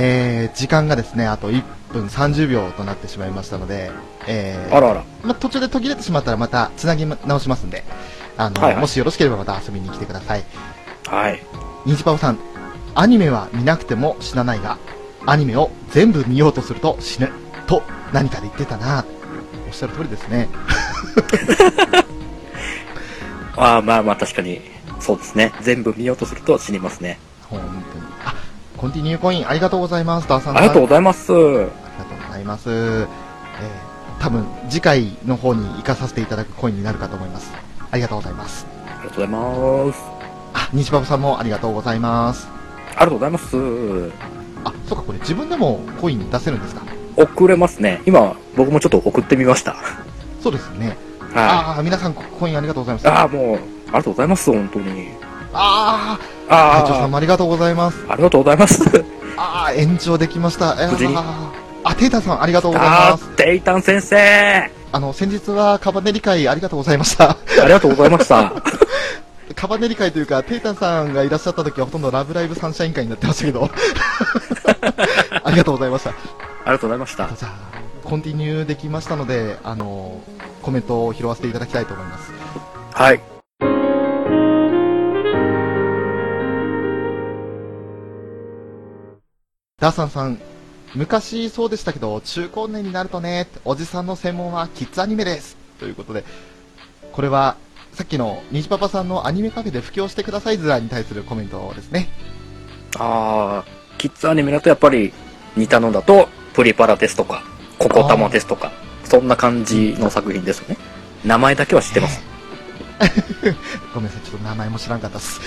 [0.00, 3.90] えー、時間がですね、あと1分30秒となってしまいましたので、
[4.26, 5.04] えー、あらあら。
[5.22, 7.84] まあ、途中で途切れてしまったらまた繋ぎ直しますんで、
[8.36, 10.44] あの、はいはいもしよろしければまた遊びに来てください。
[11.06, 11.42] はい。
[11.86, 12.38] ニジパオさん、
[12.94, 14.78] アニメは見なくても死なないが、
[15.26, 17.30] アニメを全部見ようとすると死ぬ。
[17.66, 19.04] と、何かで言ってたな。
[19.66, 20.48] おっしゃる通りですね。
[23.56, 24.60] ああ、まあまあ確かに、
[25.00, 25.52] そうですね。
[25.60, 27.18] 全部見ようとすると死にますね。
[27.50, 27.70] 本当に。
[27.70, 27.72] あ、
[28.78, 30.28] コンティニューコインありがとうございます。
[30.28, 31.32] ダーさんありがとうごうざいます。
[31.32, 32.70] ありがとうございます。
[32.70, 33.06] えー、
[34.20, 37.52] 多分、次回の方に行かさせていただくコインになるかと思います。
[37.90, 38.66] ありがとうございます。
[38.86, 40.04] ありがとうございます。
[40.54, 42.48] あ、西パパさんもありがとうございます。
[42.94, 43.56] ありがとうございます。
[44.64, 46.82] あ、そうか、これ自分でもコイン出せるんですか？
[47.16, 48.00] 送れますね。
[48.06, 49.74] 今、僕もちょっと送ってみました。
[50.40, 50.96] そうですね。
[51.34, 53.04] はああ、皆さんココインありがとうございます。
[53.04, 53.08] い。
[53.08, 55.08] ああ、もう、ありがとうございます、本当に。
[55.52, 58.04] ああ、あ会長さんあ、りがとうございます。
[58.08, 58.82] ありがとうございます。
[59.36, 60.76] ああ、延長できました。
[60.80, 61.14] えー無事に
[61.84, 63.24] あ、テイタさんありがとうございあます。
[63.24, 67.30] ー、テイタン先生あの、先日はカバネリ会ありがとうございました。
[67.30, 68.52] ありがとうございました。
[69.54, 73.68] カバネリ会というか、テイタさんがいらっしゃった時はほとんどラブライブサンシャイン会になってましたけど。
[75.44, 76.10] ありがとうございました。
[76.10, 76.14] あ
[76.66, 77.28] りがとうございました。
[77.36, 80.20] じゃあ、コンティニューできましたので、あの、
[80.62, 82.32] コメントを拾わせていただきたいと思います。
[82.94, 83.20] はい。
[89.80, 90.40] ダーサンさん、
[90.96, 95.56] 昔そうでしたけど、中高年になるとね、おじさんの専門はキッズアニメです。
[95.78, 96.24] ということで、
[97.12, 97.56] これは、
[97.92, 102.08] さっきの虹パパさんのアニメカフェで布教してくださいズラに対するコメントですね。
[102.98, 103.64] ああ、
[103.98, 105.12] キッズアニメだとやっぱり
[105.56, 107.44] 似たのだと、プリパラですとか、
[107.78, 108.72] ココタマですとか、
[109.04, 110.76] そんな感じの作品ですよね。
[111.24, 112.20] 名前だけは知ってます。
[113.94, 115.40] ごめんなさい、ちょっと名前も知らんかったっす。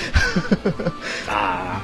[1.28, 1.82] あ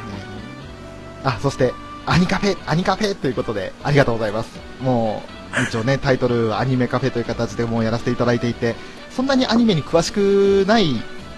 [1.25, 1.73] あ、そして、
[2.07, 4.57] アニカフェ、アニカフェということで、ありがとうございます。
[4.81, 5.21] も
[5.59, 8.75] う、一応ね、タイトル、アニメカフェという形でもうやらせていただいていて、
[9.11, 10.85] そんなにアニメに詳しくない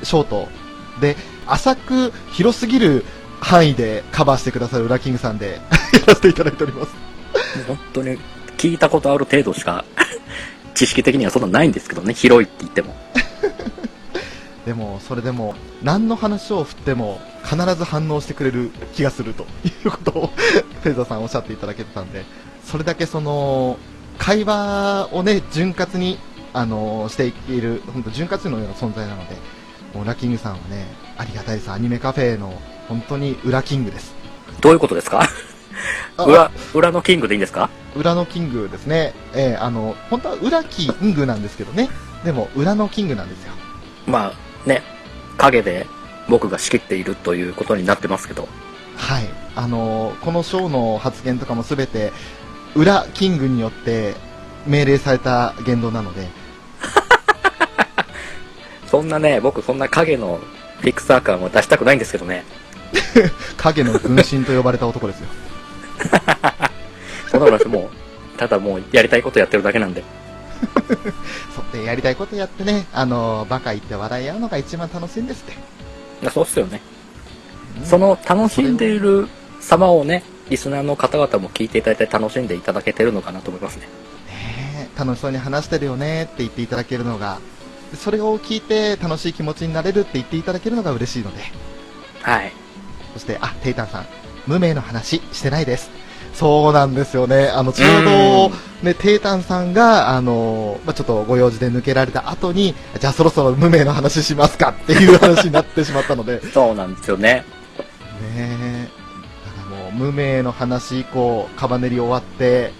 [0.03, 0.47] ショート
[1.01, 1.15] で、
[1.47, 3.03] 浅く広すぎる
[3.41, 5.60] 範囲でカバーしてくださるウラキングさんで
[5.93, 6.91] やらせていただいております。
[7.34, 8.19] あ、本当に
[8.58, 9.84] 聞いたことある程度しか、
[10.75, 12.95] 知識的にはそんなないんですけどね、広いって言っても。
[14.69, 20.27] でも、それでも、何の話を振っても、必ず反応してくれる気がするということを、
[20.84, 22.23] フェザーさんおっしゃっていただけてたんで、
[22.63, 23.79] それだけその、
[24.19, 26.19] 会話をね、潤滑に、
[26.53, 29.36] あのしている、本当潤滑のような存在なので、
[29.95, 30.86] もう裏キングさんはね、
[31.17, 31.71] ありがたいです。
[31.71, 32.53] アニメカフェの、
[32.88, 34.13] 本当に裏キングです。
[34.62, 35.27] どういうことですか？
[36.17, 37.71] あ裏、裏のキングでいいんですか？
[37.95, 39.15] 裏のキングですね。
[39.34, 41.89] えーあの、本当は裏キングなんですけどね。
[42.23, 43.53] でも、裏のキングなんですよ。
[44.08, 44.84] まあ、ね、
[45.38, 45.88] 影で
[46.28, 48.48] 僕が仕切っているということになってますけど。
[48.95, 49.30] はい。
[49.56, 52.12] あのこのショーの発言とかもすべて、
[52.76, 54.15] 裏キングによって
[54.65, 56.28] 命令された言動なので、
[58.88, 60.39] そんなね、僕そんな影の
[60.80, 62.45] フィクサー感は出したくないんですけどね。
[63.58, 65.28] 影の軍神と呼ばれた男ですよ。
[67.30, 67.89] そんなことないですも
[68.34, 70.04] う、ただもうやりたいことやってるだけなんで。
[71.56, 75.54] そうで、やりたいことやってね、あのバカ言って笑い合うのが一番楽しいんですって。
[76.22, 76.82] いやそうっすよね。
[76.93, 79.28] うんその楽しんでいる
[79.62, 83.84] 様をね、リスナーの方々も聞いていただいて楽しんでいただけてるのかなと思いますね。
[84.28, 87.39] ねえ楽しそうに話してるよねって言っていただけるのが、
[87.95, 91.41] それを聞いて楽しい気持ちになれるって言っていただけるのが嬉しいので。
[92.22, 92.52] はい。
[93.13, 94.06] そして、あ、テイタンさん、
[94.45, 95.89] 無名の話してないです。
[96.33, 97.49] そうなんですよね。
[97.49, 98.51] あの、ちょうど、
[98.83, 107.45] ね、テイタンさんが、あの、まあ、ちょっとご用事で抜けられた後に、じゃあそろそろ無名の話しますかっていう話になってしまったので、ね そうなんですよね。
[108.35, 108.87] え。
[109.45, 112.71] だからもう、無名の話以降、カバネリ終わって、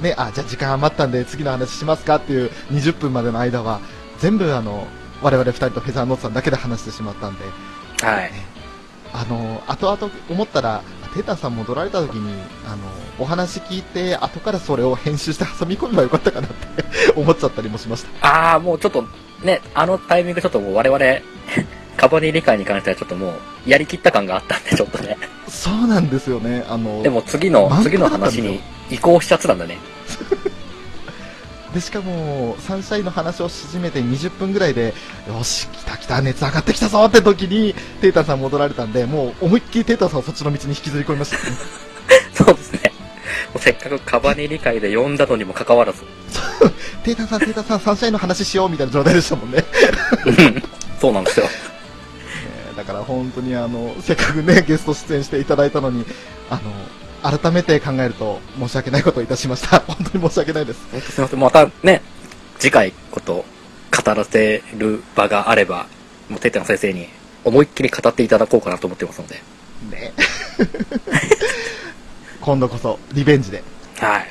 [0.00, 3.80] ね、あ、じゃあ時間余ったんで次の話しますかっていう20分までの間は、
[4.20, 4.86] 全部あの、
[5.22, 7.44] 我々二人とフェザーノートさんだけで話してしまったんで、
[8.00, 8.30] はい。
[9.12, 10.82] あの、後々思ったら、
[11.14, 12.32] テータンさん戻られた時に、
[12.66, 12.76] あの、
[13.18, 16.84] お話聞いて、後からそれを編集して挟み込めばよかったかなって
[17.16, 18.26] 思っちゃったりもしました。
[18.26, 19.04] ああ、もうちょっと、
[19.42, 21.04] ね、あのタイミングちょっともう我々、
[21.96, 23.34] カバネリ会に関してはちょっとも
[23.66, 25.16] う、やりきった感があったんで、ちょっとね。
[25.48, 26.64] そうなんですよね。
[26.68, 29.78] あの、でも次の、満次の話に移行しちゃってたんだね。
[31.78, 34.94] で、しかも、サンシャインの話をし始めて20分ぐらいで、
[35.28, 41.56] よし、来た来た、熱上がってきたぞって時に、テータンさん戻られたんで、もう思いっきりテータンさんをそっちの道に引きずり込みましたね。
[42.34, 42.92] そうですね。
[43.60, 46.00] せっかくカバネリ会で呼んだのにもかかわらず。
[47.04, 49.64] テータンさん、テータンさん、サンシャインの話しようみたいな状態でしたもんね。
[50.26, 50.62] うん
[51.00, 51.46] そうなんですよ。
[52.44, 56.04] えーだから本当にあの、せっかくね、ゲスト出演していただいたのに、
[56.50, 56.60] あの、
[57.22, 59.80] 改めて考えると申し訳ないことをいたしました。
[59.86, 60.80] 本当に申し訳ないです。
[60.92, 61.40] 本当すみません。
[61.40, 62.02] またね、
[62.58, 63.44] 次回こと
[64.04, 65.86] 語らせる場があれば、
[66.28, 67.08] もうテテの先生に
[67.44, 69.42] 思いっきり語っていただこうかなと思ってますので。
[69.90, 70.12] ね。
[72.40, 73.62] 今度こそ、リベンジで。
[73.98, 74.28] はい。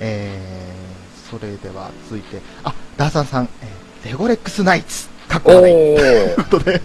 [0.00, 5.74] えー、それでは続いて、あ、ダーサンさん、えーレゴレックスナイツ、かっこお笑い。
[5.76, 6.80] というー、ことで。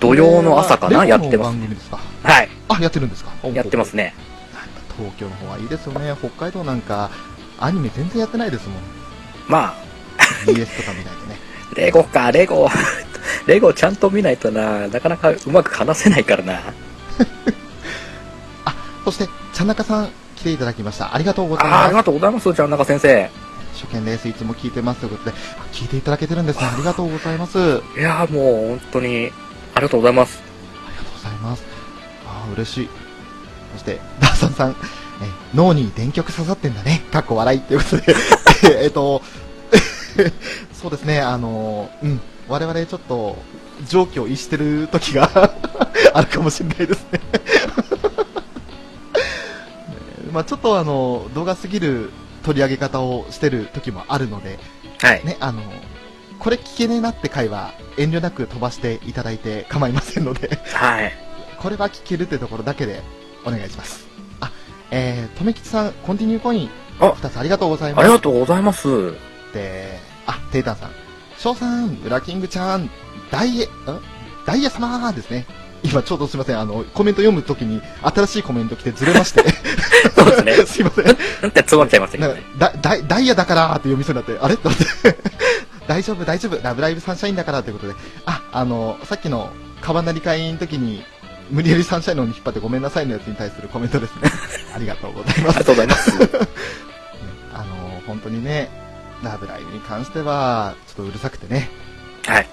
[0.00, 1.06] 土曜の朝かな？
[1.06, 1.56] やってます。
[2.22, 2.48] はい。
[2.68, 3.30] あ、やってるんですか？
[3.54, 4.14] やってますね。
[4.96, 6.14] 東京の方はいいですよね。
[6.18, 7.10] 北海道なんか、
[7.58, 8.78] アニメ全然やってないですもん。
[9.48, 9.74] ま
[10.46, 11.36] BS とか見ないとね。
[11.72, 12.68] あ、 レゴか、レゴ。
[13.46, 16.60] レゴちゃんと見ないとな、なかなかうまく話せないからな。
[19.04, 21.14] そして、ちゃんなかさん来ていただきました。
[21.14, 21.88] ありがとうございます。
[21.90, 23.30] りがとうございます、ちゃん中先生。
[23.74, 24.28] 初見です。
[24.28, 26.66] いつも聞いてますということで、あ聞いていただけてるんですね。
[26.66, 27.58] ありがとうございます。
[27.58, 29.30] ありいやーもう本当に、
[29.74, 30.42] ありがとうございます。
[30.96, 31.64] がとうございます。
[32.26, 33.05] ああ、嬉しい。
[33.76, 34.74] そして、ダーサンさん、え
[35.54, 37.02] 脳に電極刺さってんだね。
[37.12, 38.14] かっこ笑いということで、
[38.64, 39.22] ええっと、
[40.72, 43.36] そうですね、あの、うん、我々ちょっと、
[43.88, 45.30] 常軌を逸してる時が
[46.14, 47.18] あるかもしれないですね。
[47.18, 47.40] ね
[50.32, 52.10] まあちょっとあの、動画すぎる
[52.42, 54.58] 取り上げ方をしてる時もあるので、
[55.02, 55.24] はい。
[55.24, 55.62] ね、あの、
[56.38, 61.12] これ聞けねえなって回は遠慮なく飛ばしていただいて構いませんので、はい。
[61.58, 63.02] これは聞けるってところだけで
[63.46, 64.06] お願いします。
[64.40, 64.50] あ、
[64.90, 68.04] えー、とめきちさん、コンティニューコイン、あ2つありがとうございます。
[68.04, 69.12] ありがとうございます。
[69.54, 70.90] で、あ、テータンさん、
[71.38, 72.90] 翔さん、ウラキングちゃん、
[73.30, 73.68] ダイエ、ん？
[74.44, 75.46] ダイヤ様ですね。
[75.82, 79.44] 今ちょうどすいません、あの、コメント読むときに新しいコメント来てずれまして。
[80.14, 81.04] そうですね すいません。
[81.06, 81.16] うんっ
[81.50, 82.42] て詰まっちゃいましたけなどね。
[82.58, 84.56] だダイダイヤだからって読みそうになって、あれ？
[84.56, 85.18] と思って、
[85.86, 91.04] 大丈夫、大丈夫、ラブライブサンシャインだからということで、あ、あの、さっきのカバンなり会の時に、
[91.50, 94.30] 無理やりサンシャインの方に引っ張ってごめんなさいのやつに対するコメントですね。
[94.74, 95.64] ありがとうございますありが。
[95.64, 96.12] とうございます。
[97.54, 98.70] あの、本当にね、
[99.22, 101.70] ラブライブに関しては、ちょっとうるさくてね、
[102.26, 102.48] はい。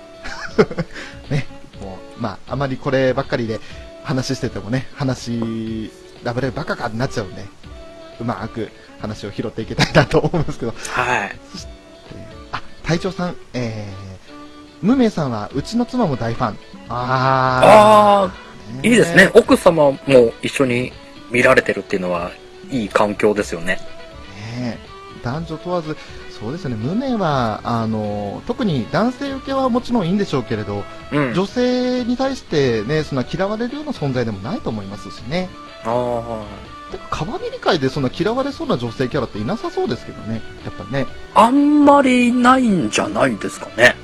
[1.30, 1.48] ね、
[1.82, 3.60] もう、まあ、あまりこればっかりで
[4.04, 5.92] 話しててもね、話、
[6.24, 7.46] ラブライブバカかってなっちゃうんで、
[8.20, 11.40] うまく話を拾っていけたいなと思うんですけど、はい。
[12.52, 16.58] あ、隊長さん、えー、ムメイさんはうちの妻も大ファン。
[16.90, 19.30] ああー、いいですね。。
[19.34, 20.00] 奥様も
[20.42, 20.92] 一緒に
[21.30, 22.32] 見られてるっていうのは、
[22.72, 23.80] いい環境ですよね。
[24.58, 24.80] ね
[25.24, 25.96] 男女問わず、
[26.30, 31.34] そうですね、ムメイは、あの、特に男性受けはもちろんいいんでしょうけれど、うん。
[31.34, 35.50] 女性に対してね、そんな嫌われるような存在でもないと思いますしね。
[35.86, 36.44] あ
[36.92, 40.42] てか、川見理解でそんな嫌われそうな女性キャラっていなさそうですけどね。
[40.66, 41.46] やっぱね、ねあ。
[41.46, 43.96] あんまりないんじゃないですかね。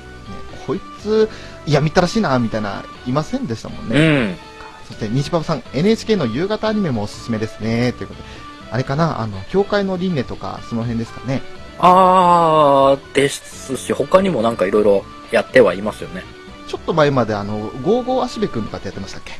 [0.66, 1.28] こいつ、
[1.66, 3.96] いや、見たらしいな、みたいな、いませんでしたもんね。
[3.96, 4.49] うん。
[4.90, 7.92] そして、西パパさん、NHK の夕方アニメもおすすめですね。
[7.92, 8.28] ということで、
[8.72, 11.42] あれかな、あの、教会の輪廻とか、その辺ですかね。
[11.78, 16.24] あー、ですし、他にもなんかいろいろやってはいますよね。
[16.66, 19.34] ちょっと前まで、あの、ゴーゴー足部くんとかってやってましたっけ、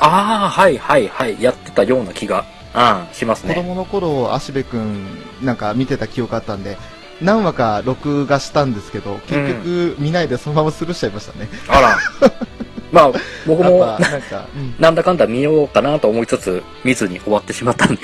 [0.00, 1.42] あー、はいはいはい。
[1.42, 3.54] やってたような気が、うん、しますね。
[3.54, 5.04] 子供の頃、足部くん、
[5.42, 6.78] なんか見てた記憶あったんで、
[7.20, 11.48] 何話か録画したんですけど、結局見ないでそのままスルーしちゃいましたね。
[11.68, 11.98] あら。
[12.92, 13.12] まあ、
[13.46, 18.02] 僕も、なんか、うんなんだかんだ見ようかなと思いつつ、見ずに終わってしまったんで。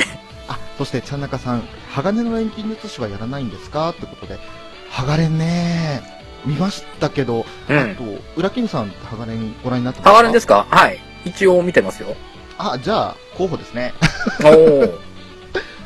[0.48, 3.90] あ、そして、ちゃんなかさん、鋼の錬金術師はやらないんですか？
[3.90, 4.38] ってことで、
[4.90, 6.02] 鋼ね、
[6.44, 8.02] 見ましたけど、うんあと、
[8.36, 10.66] 裏キングさん鋼ご覧になってますかハガレンですか？
[10.68, 10.98] はい。
[11.24, 12.14] 一応見てますよ。
[12.58, 13.94] あ、じゃあ、候補ですね。
[14.44, 14.98] おー。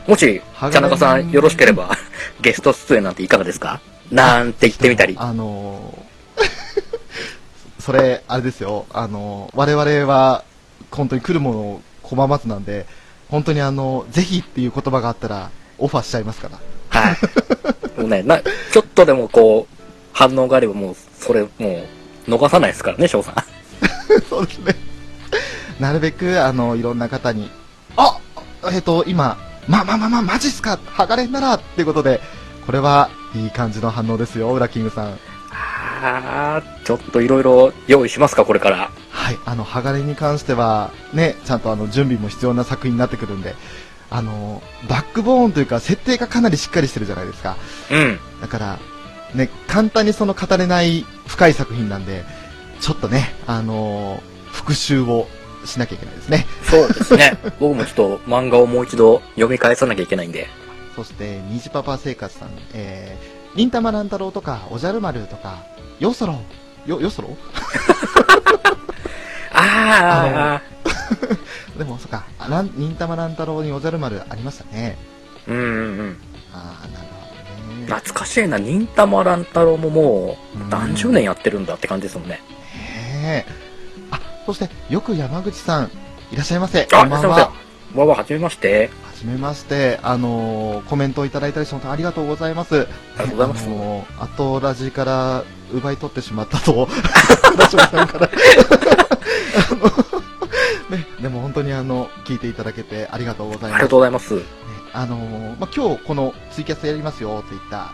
[0.08, 1.90] もし、鋼茶中さんよろしければ、
[2.40, 3.80] ゲスト出演なんていかがですか？
[4.10, 5.14] なんて言ってみたり。
[5.18, 6.07] あのー
[7.88, 10.44] それ、あれですよ、あのー我々は、
[10.90, 12.84] 本当に来るものを拒まずなんで、
[13.30, 15.48] 本当にあの、ぜひっていう言葉があったら、
[15.78, 16.58] オファーしちゃいますから。
[16.90, 17.16] はい。
[17.98, 19.76] もうね、な、ちょっとでもこう、
[20.12, 21.48] 反応があればもう、それも
[22.26, 23.34] う、逃さないですからね、翔さん。
[24.28, 24.74] そうですね。
[25.80, 27.50] なるべく、あの、いろんな方に、
[27.96, 28.18] あ
[28.70, 30.78] えっ、と、今、まあまあまあまあ、マジっすか？
[30.92, 32.20] 鋼ならっていうことで、
[32.66, 35.18] これは、いい感じの反応ですよ、ウラキングさん。
[36.00, 38.90] あー、ちょっといろいろ用意しますか、これから。
[39.10, 43.54] はい、あの、鋼に関しては、ね、ちゃんとあの、準備も必要な作品になってくるんで、
[44.10, 47.56] あの、バックボーンというか、設定がかなりしっかりしてるじゃないですか。
[47.90, 48.18] うん。
[48.40, 48.78] だから、
[49.34, 52.24] ね、簡単にその語れない深い作品なんで、
[52.80, 55.26] ちょっとね、あの復習を
[55.64, 56.46] しなきゃいけないですね。
[56.62, 57.38] そうですね。
[57.60, 60.48] 僕もちょっと漫画をもう一度読み返さなきゃいけないんで。
[60.96, 65.62] そして、虹パパ生活さん、えー、忍たま乱太郎とか、おじゃる丸とか、
[65.98, 66.40] よそろ、
[66.86, 67.36] よ、よそろ？
[69.52, 70.60] あ
[71.76, 74.96] でも、そっか、あらん忍たま乱太郎におじゃる丸ありましたね。
[75.46, 75.52] ー。
[75.52, 76.16] うんうんうん。
[76.52, 77.86] あー、なるほどね。
[77.86, 82.34] 懐かしいな、忍たま乱太郎ももう何十年やってるんだって感じですもんね。
[82.34, 83.52] ねえ。
[84.10, 85.90] あ、そして、よく山口さん、
[86.30, 86.86] いらっしゃいませ。
[86.92, 87.52] あ、こんばんは。。
[87.94, 88.90] わわ、はじめまして。
[89.04, 92.82] はじめまして、あのーコメントをいただいたりしてありがとうございます。
[92.82, 92.86] あり
[93.18, 98.30] がとうございますあのー後ラジから奪い取ってしまったと、さんから。
[99.70, 99.74] あ
[100.90, 103.74] のね、でも本当にあの、聞いていただけてありがとうございます。
[103.74, 104.34] ありがとうございます。
[104.34, 104.42] ね
[104.92, 107.92] あのーまあ、今日このツイキャスやりますよって言った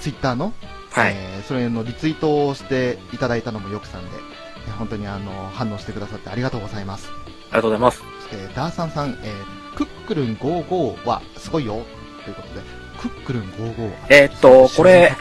[0.00, 0.52] ツイッターの、
[0.92, 1.12] はい。
[1.14, 4.16] えーそれのリツイートをしていただいたのもよくさんで、
[4.68, 7.08] え本当にあの反応してくださってありがとうございます。
[7.16, 8.15] ありがとうございます。
[8.30, 11.82] そして、ダーサンさん、えークックルン55はすごいよ
[12.24, 12.60] ということで、
[12.98, 13.90] クックルン55。
[14.08, 15.12] えーっと、これ、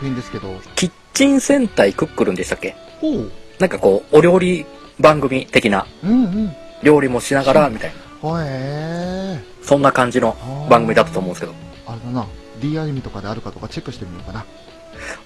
[0.76, 2.74] キッチン戦隊クックルンでしたっけ？
[3.02, 3.32] ほう。
[3.60, 4.66] なんかこう、お料理
[4.98, 6.56] 番組的な、うんうん。
[6.84, 7.96] 料理もしながら、みたいな。
[8.22, 9.66] ほえー。
[9.66, 10.38] そんな感じの
[10.70, 11.54] 番組だったと思うんですけど。
[11.86, 12.26] あれだな。
[12.62, 14.46] D アニメとかであるかとかチェックしてみようかな。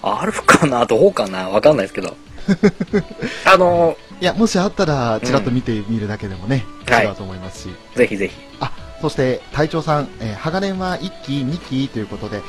[0.02, 0.86] あるかな？
[0.86, 1.48] どうかな？
[1.50, 2.16] わかんないですけど。
[3.46, 7.74] あのいや、もしあったら、ちらっと見てみるだけでもね、うんはい違うと思いますし。
[7.94, 8.34] ーぜひぜひ。
[8.60, 12.42] あ、そして、隊長さん、えー、ハガレンは1期、2期ということで、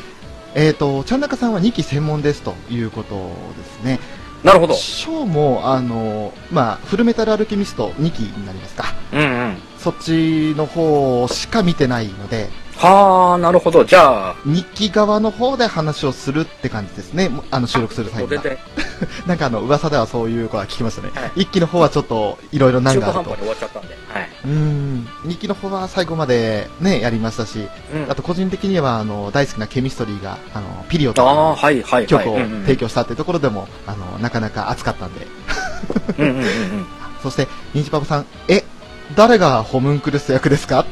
[0.54, 3.16] えっ、と、ちゃんなかさんは2期専門ですということ
[3.58, 4.00] ですね。
[4.44, 4.74] なるほど。
[4.74, 8.86] ショーも、あの、まあ、フルメタルアルケミスト2期になりますか。
[9.14, 9.58] うんうん。
[9.78, 12.50] そっちの方しか見てないので、
[12.82, 13.86] はあ、なるほど。
[13.86, 17.30] じゃあ、2期側の方で話をするって感じですね。
[17.30, 18.44] もあの、収録する際には。
[19.28, 21.12] なんかあの、噂ではそういう子は聞きましたね。
[21.14, 23.46] はい1期の方はちょっと、いろいろ難中があると途半端に。
[23.46, 23.98] 終わっちゃったんで。
[24.12, 24.30] はい。
[24.46, 25.08] うーん。
[25.26, 32.08] 2期の方は最後までね、やりましたし、うんあと個人的には、あの、大好きなケミストリーが、あの、ピリオとはいはいはい。
[32.08, 35.28] 曲を提供したっていうところでも、あの、なかなか熱かったんで。
[37.22, 38.64] そして、ニンジパパさん、え、
[39.16, 40.86] 誰がホムンクルス役ですか？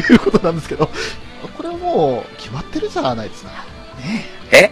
[0.00, 0.88] いうことなんですけど、
[1.56, 3.50] これはもう、決まってるじゃないですか。
[4.00, 4.70] ねえ？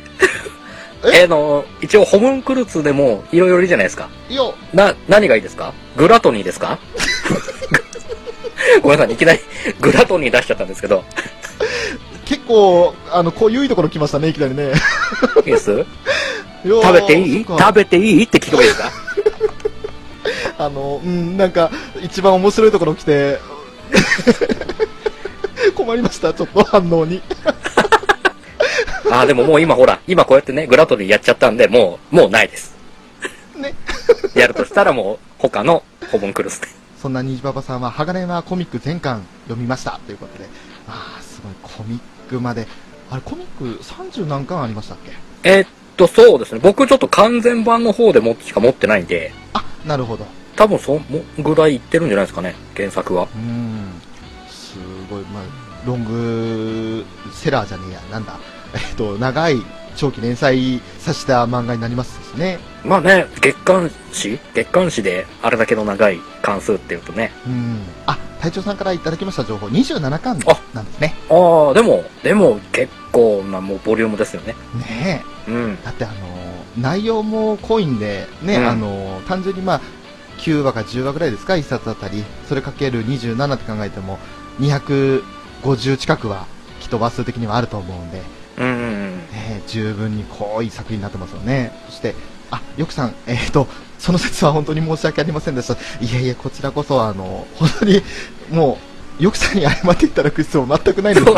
[1.03, 4.09] ええの、一応、ホムンクルツでも、いろいろいるじゃないですか。
[4.29, 4.35] え。
[4.35, 4.43] いや、
[4.75, 5.73] な、何がいいですか？
[5.97, 6.79] グラトニーですか？
[8.83, 9.41] ごめんなさい、いきなり
[9.81, 11.05] グラトニー出しちゃったんですけど。
[12.27, 14.73] 結構、あの、こういういところ来ましたね、いきなりね。
[15.47, 15.85] いいです？
[16.63, 17.45] 食食べていい？
[17.47, 18.25] 食べていい？
[18.25, 18.91] って聞けばいいですか
[20.59, 21.71] あの、うん、なんか、
[22.03, 23.39] 一番面白いところ来て、
[25.85, 27.23] 困りました、ちょっと反応に。
[29.11, 32.77] ああ、でももう今ほら、今こうやってね、グラトニーやっちゃったんで、もう、もうないです。
[33.57, 33.75] ね。
[34.35, 36.69] やるとしたらもう、他のホムンクルスで。
[37.01, 40.49] そんなニジパパさんは、鋼はコミック全巻読みましたということで、
[40.87, 42.67] ああ、すごい、コミックまで、
[43.11, 45.13] あれ、コミック30何巻ありましたっけ？
[45.43, 46.61] えーっと、そうですね。
[46.63, 50.27] 僕ちょっと完全版の方でもしか持ってないんで、あ、なるほど。
[50.55, 51.05] 多分そん
[51.39, 53.25] ぐらいいってるんじゃないですかね、原作は。
[53.25, 54.01] うーん、
[54.49, 54.77] す
[55.11, 55.43] ごい、まあ、
[55.87, 58.39] ロングセラーじゃねえや、なんだ、
[58.75, 59.63] えっと、長い
[59.97, 62.59] 長期連載させた漫画になりますしね。
[62.85, 64.39] まあね、月刊誌？
[64.55, 67.33] 月刊誌であれだけの長い関数っていうとね。
[67.47, 67.81] うん。
[68.07, 71.15] あ、隊長さんからいただきました情報、27巻あなんですね。
[71.29, 74.55] ああ、でも、でも結構なもうボリュームですよね。
[74.75, 75.51] ねえ。
[75.51, 75.79] うん。
[75.83, 76.41] だってあのー
[76.79, 79.81] 内容も濃いんで、ね、うんあのー単純にまあ、
[80.39, 82.25] 9話か10話ぐらいですか、1冊あたり。
[82.49, 84.19] それかける27って考えても、
[85.63, 86.47] 250近くは、
[86.81, 88.23] きっと話数的にはあると思うんで、
[88.59, 89.19] うんうんうん。
[89.31, 91.73] ね、十分に濃い作品になってますよね。
[91.87, 92.15] そして、
[92.51, 93.67] あ、よくさん、えっ、と、
[93.99, 95.75] その説は本当に申し訳ありませんでした。
[96.05, 98.03] いやいや、こちらこそ、あの、本当に、
[98.51, 98.79] も
[99.19, 101.35] う、よくさんに謝っていただく必要全くないんですよ。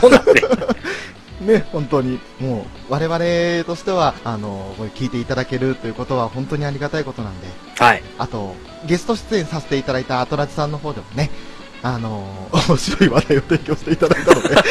[0.00, 0.50] そうなんですよ。
[1.40, 7.48] ね、本当に、もう、我々としては、あの、これ聞いていただけるということは本当にありがたいことなんで、
[7.78, 8.02] はい。
[8.18, 8.54] あと、
[8.86, 11.30] ゲスト出演させていただいたアトラジさんの方でもね、
[11.82, 14.64] あの、面白い話題を提供していただいたので、 そして、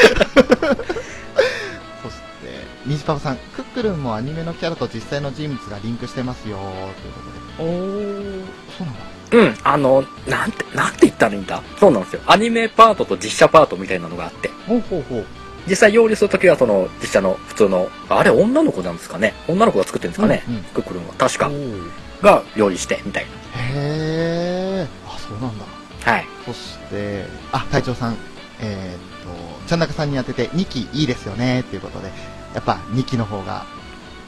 [2.86, 7.20] ニジパパさん、クックルンもアニメのキャラと実際の人物がリンクしてますよ、というこ
[7.58, 7.66] とで。
[7.66, 8.46] おー、
[8.78, 9.02] そうなんだ。
[9.32, 9.58] うん。
[9.64, 12.22] あの、なんて、なんて言ったらいいんだそうなんですよ。
[12.28, 14.50] アニメパートと実写パートみたいなのがあって。
[14.68, 15.26] ほうほうほう。
[15.68, 21.14] 実際料理するときはその実写の普通の、あれ女の子なんですかね女の子が作ってるんですかね、うんうんクックルンは。
[21.18, 21.48] 確か。
[21.48, 21.82] おー
[22.22, 25.66] が料理して、みたいへー、あ、そうなんだ。
[26.06, 26.12] な。
[26.14, 26.28] はい。
[26.46, 28.18] そして、あ、隊長さん、
[28.60, 32.12] えーっと、ちゃんなかさんに当てて2期いいですよね、っていうことで、
[32.54, 33.66] やっぱ2期の方が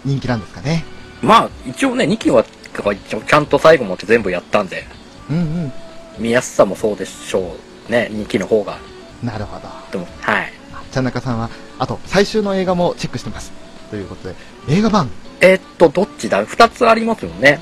[0.06, 0.86] 人気なんですかね。
[1.22, 4.86] まあ、一応ね、2期は、ちゃんと最後まで全部やったんで、
[5.30, 5.72] うんうん。
[6.18, 7.56] 見やすさもそうでしょ
[7.88, 8.78] うね、2期の方が。
[9.22, 9.68] なるほど。
[9.92, 10.54] でも、はい。
[10.74, 11.50] あちゃんなかさんは、
[11.80, 13.52] あと、最終の映画もチェックしてます。
[13.90, 14.36] ということで、
[14.68, 15.10] 映画版、
[15.40, 17.62] えーっと、どっちだ ?2 つありますよね。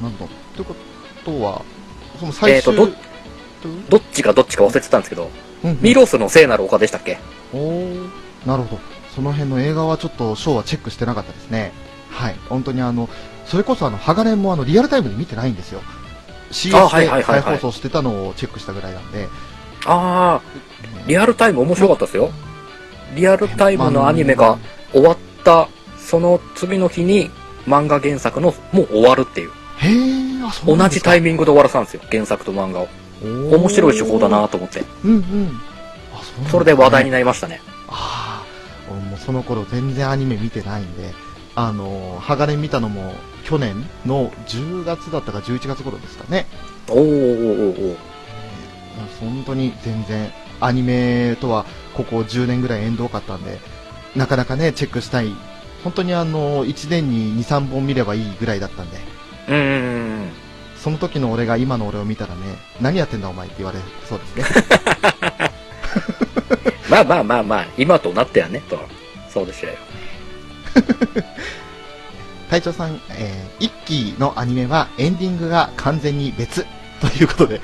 [0.00, 0.26] なんだ、
[0.56, 0.74] というこ
[1.24, 1.62] とは、
[2.18, 3.09] その最終、えーとど
[3.98, 5.30] っちがどっちか忘れてたんですけど、
[5.64, 7.18] うんうんミロスの聖なる丘でしたっけ？
[7.52, 8.08] おー
[8.46, 8.82] なるほど。
[9.14, 11.72] その辺の映画はちょっとショーはチェックしてなかったですね。
[12.10, 12.36] はい。
[12.48, 13.08] 本当にあの、
[13.44, 15.82] それこそあの、ハガレンもあの、リアルタイムで見てないんですよ。
[16.50, 19.28] CS あはいはいではいはい再放送してたのをチェックしたぐらいなんで。
[19.84, 20.42] ああ、
[21.06, 22.30] リアルタイム面白かったですよ。
[23.14, 24.58] リアルタイムのアニメが
[24.92, 27.30] 終わった、その次の日に
[27.66, 29.50] 漫画原作のもう終わるっていう。
[29.78, 32.02] へー、あ、そうな同んですかじタイミングで終わらせたんですよ。
[32.10, 32.88] 原作と漫画を。
[33.26, 34.28] 面白い手法だ。
[34.28, 34.82] なと思って。
[35.04, 35.60] うんうん。
[36.14, 37.60] あ、そそれで話題になりましたね。
[37.88, 41.12] ああ、俺もうその頃全然アニメ見てないんで、
[41.54, 43.14] あの、鋼見たのも
[43.44, 46.46] 去年の10月だったか11月頃ですかね。
[46.88, 51.64] おーおーおーおーえー本当に全然アニメとは
[51.94, 53.58] ここ10年ぐらい縁遠かったんで、
[54.16, 55.34] なかなかね、チェックしたい。
[55.84, 58.98] 本当にあの、1年に2、3本見ればいいぐらいだったんで、
[59.48, 60.30] うーん。
[60.82, 62.40] その時の俺が今の俺を見たらね、
[62.80, 63.78] 何やってんだお前って言われ
[64.08, 64.44] そうですね。
[66.88, 68.80] まあまあまあまあ、今となってはね、と。
[69.28, 69.74] そうでしたよ。
[72.50, 76.66] 隊長さん、えー、一期のアニメはエンディングが完全に別
[77.00, 77.60] ということで、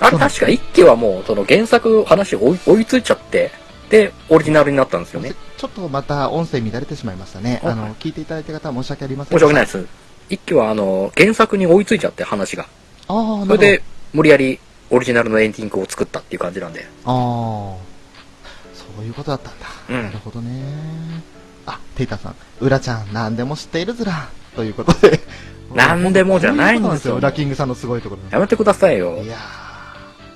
[0.00, 3.52] あれ確か一期はもう、その原作話追い追いついちゃって、
[3.90, 5.34] で、オリジナルになったんですよね。
[5.56, 7.60] ちょっとまた音声乱れてしまいましたね。
[7.62, 9.38] はいあの、聞いていただいた方は申し訳ありません。
[9.38, 10.05] 申し訳ないです。
[10.28, 12.66] 一期はあの、原作に追いついちゃって話が。
[13.08, 13.44] あ。
[13.46, 14.58] それで、無理やり
[14.90, 16.86] オリジナルのエンディングを作ったっていう感じなんで。
[17.04, 17.12] ああ、
[18.74, 19.66] そういうことだったんだ。
[19.90, 20.62] うんなるほどね。
[21.66, 24.28] あ、テイタさん、うらちゃん、何でも知っているずら。
[24.54, 25.20] ということで。
[25.74, 28.22] 何でもじゃないんですよラキングさんのすごいところ。
[28.30, 29.26] やめてくださいよい。
[29.26, 29.36] や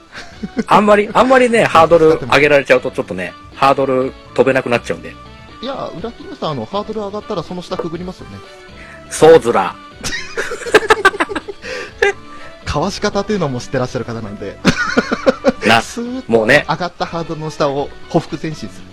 [0.67, 5.15] あんまり、あんまりね、 ハードル上げられちゃうとちょっとね、ハードル飛べなくなっちゃうんで。
[5.63, 8.39] ーいや、ウラキングさん、あの、ハードル上がったらその下くぐりますよね。
[9.11, 9.75] そうずら。
[12.65, 14.59] かわし方っていうのも知ってらっしゃる方なんで、
[15.67, 15.83] な、
[16.29, 18.91] もうね、上がったハードルの下をほふ前進する。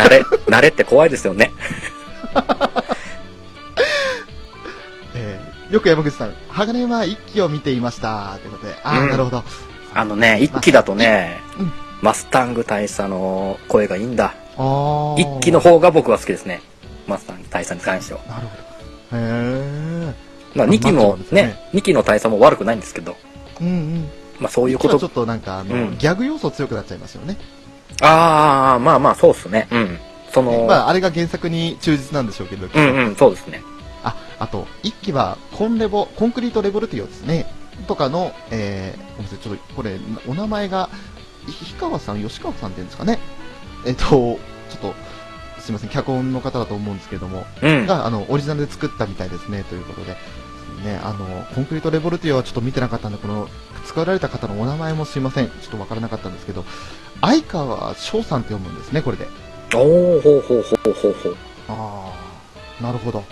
[0.00, 1.52] 慣れ、慣れって怖いですよね。
[5.14, 8.38] えー、よく山口さん、鋼は一期を見ていました。
[8.42, 9.44] ということで、ああ、うんなるほど。
[9.94, 14.34] あのね、一期だとねうん、マスタング大佐の声がいいんだ。
[15.16, 16.62] 一期の方が僕は好きですね。
[17.06, 18.20] マスタング大佐に関しては。
[18.28, 18.69] なるほど。
[19.12, 20.14] へえ。
[20.54, 23.16] まあ、二期マッチョなもんですねね、二期の大佐も悪くないんですけど、
[23.60, 24.10] うんうん。
[24.40, 27.36] まあそういうことこちょっとなんか、あの、うんギャグ要素強くなっちゃいますよね。
[28.00, 29.68] ああ、まあまあ、そうっすね。
[29.70, 29.98] うん。
[30.32, 32.66] その、まあ、あれが原作に忠実なんでしょうけど。
[32.72, 33.62] うんうん、そうですね。
[34.02, 37.46] あ、あと、一期は、コンレボ、コンクリートレボルティオですね。
[37.86, 40.88] とかの、えー、ごめんなさい、ちょっと、これ、お名前が、
[41.48, 43.18] い氷川さん、吉川さんっていうんですかね。
[43.86, 44.94] えっ、と、ちょっと、
[45.60, 47.86] すいません、脚本の方だと思うんですけども、うん。
[47.86, 50.16] が、あの、オリジナルで作ったみたいですね、ということで。
[50.84, 53.48] ね、あの、コンクリートレボルティオはちょっと見てなかったんで、この、
[53.86, 56.64] 使われた方のお名前もすいません、ちょっとわからなかったんですけど、
[57.20, 59.26] 相川翔さんって読むんですね、これで。
[59.74, 61.36] おー、ほうほうほうほうほう。
[61.68, 62.12] あ
[62.80, 63.24] あ、なるほど。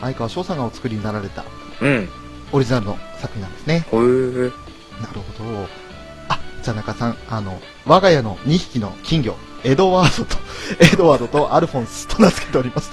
[0.00, 1.44] 相川翔さんがお作りになられた
[1.80, 2.08] うん。
[2.52, 3.86] オリジナルの作品なんですね。
[3.90, 4.50] へー。
[5.00, 5.66] なるほど。
[6.28, 10.36] あ、じゃあ中さん、あの、我が家の2匹の金魚、エドワードと、
[10.80, 12.90] エドワードとアルフォンスと名付けております。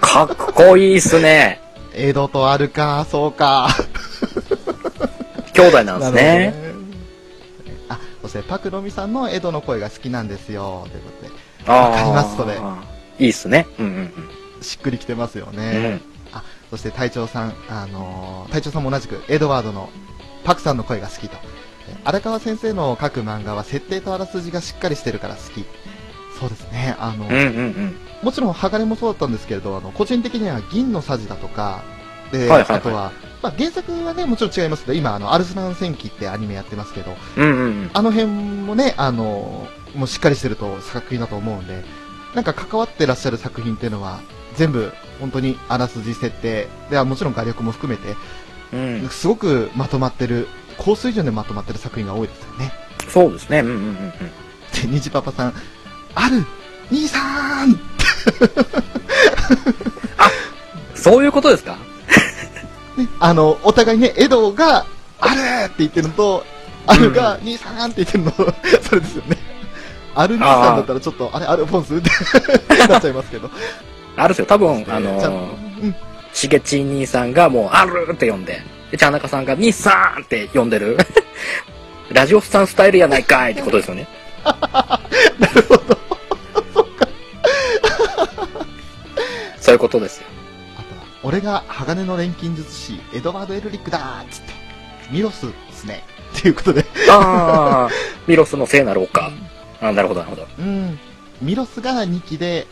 [0.00, 1.60] かっこいいっすね。
[1.94, 3.68] エドとアルか、そうか。
[5.52, 6.54] 兄弟なんですね。
[7.88, 11.70] あ、そしてパクロミさんのエドの声が好きなんですよ、ということで。
[11.70, 12.58] わかりますそれ
[13.18, 13.66] いいっすね。
[13.78, 14.12] うんうん
[14.60, 15.56] しっくりきてますようん。
[15.56, 16.00] ね。
[16.32, 19.88] あ、そして隊長さん、あのー隊長さんも同じくエドワードの
[20.44, 21.36] パクさんの声が好きと。
[21.88, 25.64] え荒川先生の書く漫画は設定とあらすじがしっかりしてるから好き。
[26.38, 26.96] そうですね。
[26.98, 27.96] あの、うんうんうん。
[28.22, 31.82] もちろん鋼もそうだったんですけれど、あの、個人的には銀のさじだとか、
[32.30, 33.12] で、はいはいはいあとは、
[33.42, 37.90] まあ、原作はね、もちろん違いますけど、今、あの、アルスラン戦記ってアニメやってますけど、うんうんうん。
[37.92, 41.84] あの辺もね、あの、もうしっかりしてると作品だと思うんで、
[42.34, 44.20] なんか関わってらっしゃる作品っていうのは、
[44.54, 48.16] 全部、本当にあらすじ設定、ではもちろん画力も含めて、
[48.72, 48.76] う
[49.06, 49.08] ん。
[49.08, 52.72] すごくまとまってる、高水準でまとまってる作品が多いですよね。
[53.08, 53.60] そうですね。
[53.60, 53.90] うんうんうんうん。
[53.90, 54.22] で、
[54.86, 55.54] 虹パパさん、
[56.14, 56.44] ある
[56.90, 57.78] 兄さん
[60.94, 61.76] そういうことですか？
[62.96, 64.86] ね、あの、お互いね、エドが、
[65.20, 66.44] あるって言ってるのと、
[66.86, 68.32] あるが、兄さんって言ってるの、
[68.82, 69.36] それですよね。
[70.14, 71.96] ある兄さんだったらちょっと、あれ、アルフォンス？
[71.96, 72.10] って
[72.88, 73.50] なっちゃいますけど。
[74.16, 74.46] あるですよ。
[74.46, 75.94] 多分、あのうん、
[76.32, 78.60] しげち兄さんがもう、あるって呼んで、
[78.90, 80.96] で、ちゃんなかさんが、兄さんって呼んでる。
[82.10, 84.08] ラジオスさんスタイルやないかいってことですよね。
[84.44, 85.98] なるほど。
[89.60, 90.26] そういうことですよ。
[90.78, 94.52] あとは、俺が鋼の錬金術師、エドワード・エルリックだーっつって、
[95.10, 96.04] ミロスですね。
[96.38, 96.84] っていうことで。
[97.10, 97.90] ああ、
[98.26, 99.30] ミロスの聖なる丘。
[99.80, 100.46] あなるほど、なるほど。
[100.58, 100.98] うん。
[101.42, 102.66] ミロスが2期で、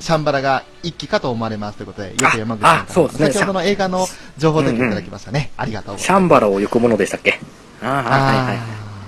[0.00, 4.06] シャンバラが1期かと思われますということで、よく山口さんそうですね先ほどの映画の
[4.38, 5.50] 情報提供いただきましたね。
[5.56, 6.04] ありがとうございます。
[6.06, 7.40] シャンバラを行くものでしたっけ？
[7.82, 8.58] ああ、はいはい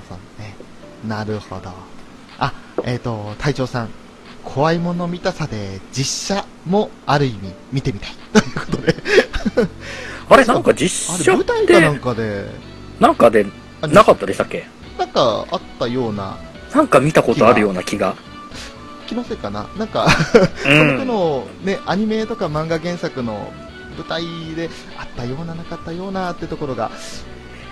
[0.08, 0.54] そうね。
[1.06, 1.70] なるほど。
[2.38, 2.52] あ、
[2.84, 3.88] えっ、と、隊長さん。
[4.42, 8.10] 怖いもの見たさで実写もある意味見てみたい。
[8.32, 8.96] ということで。
[10.30, 12.46] あれ、なんか実写っ舞台かなんて、かで、
[12.98, 13.46] なんかで、
[13.82, 14.66] あなかったでしたっけ？
[14.98, 16.36] なんかあったような
[16.74, 18.14] なんか見たことあるような気が。
[19.10, 20.06] 気のせいかななんか、
[20.64, 21.04] うこの。
[21.04, 23.52] のね、アニメとか漫画原作の
[23.98, 26.92] 舞台であったようななかったようなってところが、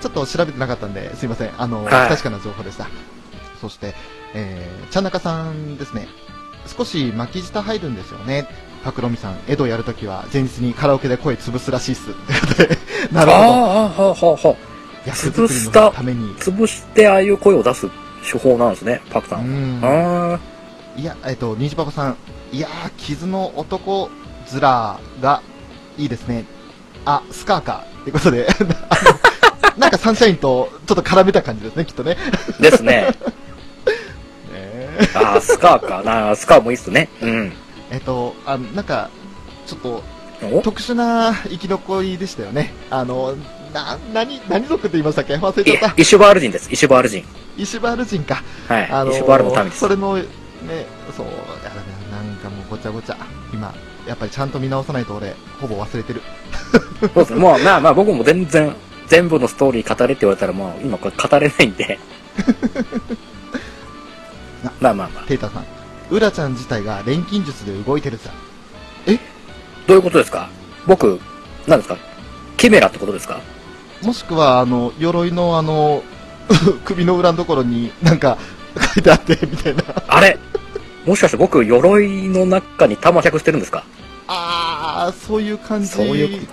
[0.00, 1.50] ちょっと調べてなかったんで、すいません。
[1.56, 2.88] あの、はい不確かな情報でした。
[3.60, 3.94] そして、
[4.34, 6.08] えー、ちゃんなかさんですね。
[6.66, 8.48] 少し巻き舌入るんですよね。
[8.82, 12.08] パクロミさん、江戸やるときは前日にカラオケで声潰すらしいっす。
[13.12, 13.44] なるほど。
[13.44, 14.54] ああ、はあ、はあ、はあ。
[15.06, 16.34] 役作り潰しために。
[16.34, 17.88] 潰してああいう声を出す
[18.28, 19.36] 手法なんですね、パクさ。
[19.36, 19.84] うんん。
[19.84, 20.38] あ
[20.98, 22.16] いや、えっと、ニジパパさん。
[22.50, 24.10] いやー、傷の男
[24.52, 24.60] 面
[25.20, 25.42] が
[25.96, 26.44] いいですね。
[27.04, 27.84] あ、スカーか。
[28.02, 28.48] ってことで、
[29.78, 32.16] なんかサンシャインとちょっと絡めた感じですね、きっとね。
[32.58, 33.14] あ、ですね。
[34.52, 36.34] ねああ、スカーかな。
[36.34, 37.08] スカーもいいっすね。
[37.22, 37.52] うん。
[37.92, 39.08] えっと、あの、なんか、
[39.66, 40.02] ちょっと
[40.52, 40.62] お？
[40.62, 42.72] 特殊な生き残りでしたよね。
[42.90, 43.36] あの、
[43.72, 45.34] な、何、何族って言いましたっけ？
[45.36, 45.86] 忘れちゃった。
[45.96, 47.24] いイシュバール人です、イシュバール人。
[47.56, 48.42] イシュバール人か。
[48.66, 48.88] はい。
[48.90, 49.88] あのイシュバールの民ですそ。
[49.88, 50.18] れの、
[50.68, 53.16] ね、そう、やだな、なんかもうごちゃごちゃ。
[53.52, 53.74] 今、
[54.06, 56.22] やっぱりちゃんと見直さないと俺、ほぼ忘れてる。
[57.00, 57.40] そうですね。
[57.40, 58.74] もう、まあまあ僕も全然、
[59.06, 61.98] 全部のストーリー語れって言われたらもう今これ語れないんで。
[64.80, 65.24] まあまあまあ。
[65.26, 65.64] テータさん。
[66.10, 68.30] ウラちゃん自体が錬金術で動いてるさ。
[69.86, 70.50] どういうことですか？
[70.86, 71.18] 僕、
[71.66, 71.96] 何ですか？
[72.58, 73.40] キメラってことですか？
[74.02, 76.02] もしくは、あの、鎧のあの、
[76.84, 78.36] 首の裏のところになんか
[78.94, 79.82] 書いてあって、みたいな。
[80.06, 80.38] あれ？
[81.06, 83.84] もしかして僕、鎧の中に玉着してるんですか？
[84.26, 86.52] あー、そういう感じそういうこ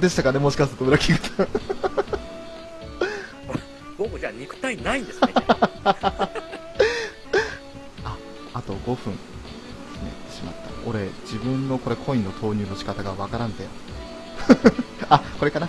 [0.00, 1.48] でしたかね、もしかすると裏キングさん。
[3.98, 5.28] 僕じゃあ肉体ないんですね。
[5.84, 6.30] あ
[8.62, 9.12] と5分。
[9.12, 9.18] ね、
[10.34, 10.70] しまった。
[10.88, 13.68] 俺、自分のこれコインの投入の仕方がわからんぜよ。
[15.10, 15.68] あ、これかな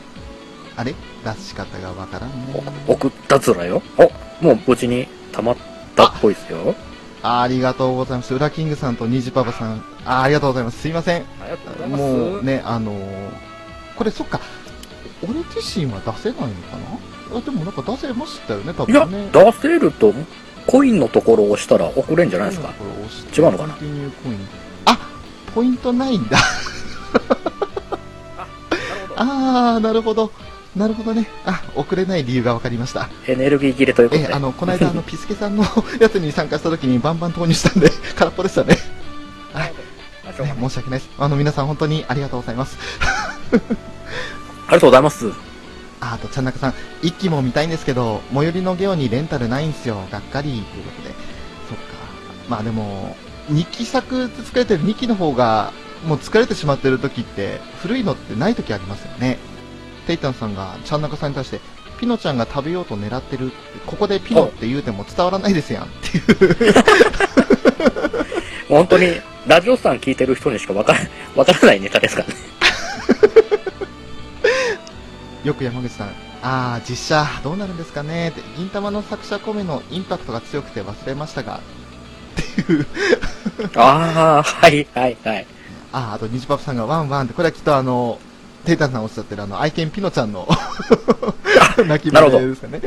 [0.78, 0.96] あれ？
[1.26, 2.64] 出し方がわからんね。
[2.88, 3.82] お送ったずらよ。
[3.98, 4.04] お、
[4.44, 5.58] もう無事に溜まっ
[5.96, 6.74] たっぽいですよ。
[7.24, 8.34] ありがとうございます。
[8.34, 9.84] ウラキングさんとニジパパさん。
[10.06, 10.80] あありがとうございます。
[10.80, 11.26] すいません。
[11.88, 13.30] もうね、あのー
[13.96, 14.40] これそっか、
[15.22, 16.78] 俺自身は出せないのか
[17.32, 17.38] な？
[17.38, 19.30] あでもなんか出せましたよね、多いや、分ね。
[19.32, 20.12] 出せると、
[20.66, 22.70] コインのところを押したら送れんじゃないですか？
[22.70, 23.76] これ押して違うのかな？
[24.86, 24.98] あ、
[25.54, 26.38] ポイントないんだ。
[29.18, 30.32] あ ー、なるほど。
[30.76, 31.28] なるほどね。
[31.46, 33.10] あ、送れない理由が分かりました。
[33.28, 34.30] エネルギー切れということで。
[34.30, 35.66] え、あの、この間、あの、 ピスケさんの
[36.00, 38.78] やつに参加した時にバンバン投入したんで、空っぽでしたね。
[39.54, 39.74] はい。
[40.34, 41.12] 申し訳ないです。
[41.20, 42.78] あの、皆さん本当にありがとうございます。
[43.52, 43.60] あり
[44.76, 45.28] がとうございます。
[46.00, 49.98] ああと、ちゃんなかさん、一期も見たいんですけど、最寄りのゲオにレンタルないんすよ。
[50.10, 51.14] がっかり、ということで。
[51.70, 51.84] そっか。
[52.50, 53.16] まあでも、
[53.52, 55.74] 2期作で作れてる2期の方が、
[56.08, 59.38] もう疲れてしまってる時って、古いのってない時ありますよね。
[60.08, 61.60] テイタンさんが、ちゃんなかさんに対して、
[62.00, 63.52] ピノちゃんが食べようと狙ってる
[63.86, 66.74] ここでピノって言うても伝わらないですやんっていう。
[68.68, 71.00] 本当に、ラジオさん聞いてる人にしかわから、
[71.36, 72.34] わからないネタですからね。
[75.44, 76.08] よく山口さん、
[76.44, 82.86] ああ、実写、どうなるんですかねって、銀玉の作者コメのインパクトが強くて忘れましたが、っていう。
[83.76, 85.46] ああ、はい、はい、はい。
[85.92, 88.20] ああ、あと、ニジパパさんがワンワンって、これはきっとあの、
[88.66, 90.48] テイタンさんおっしゃってるあの、愛犬ピノちゃんの
[91.88, 92.82] 泣き声ですかね。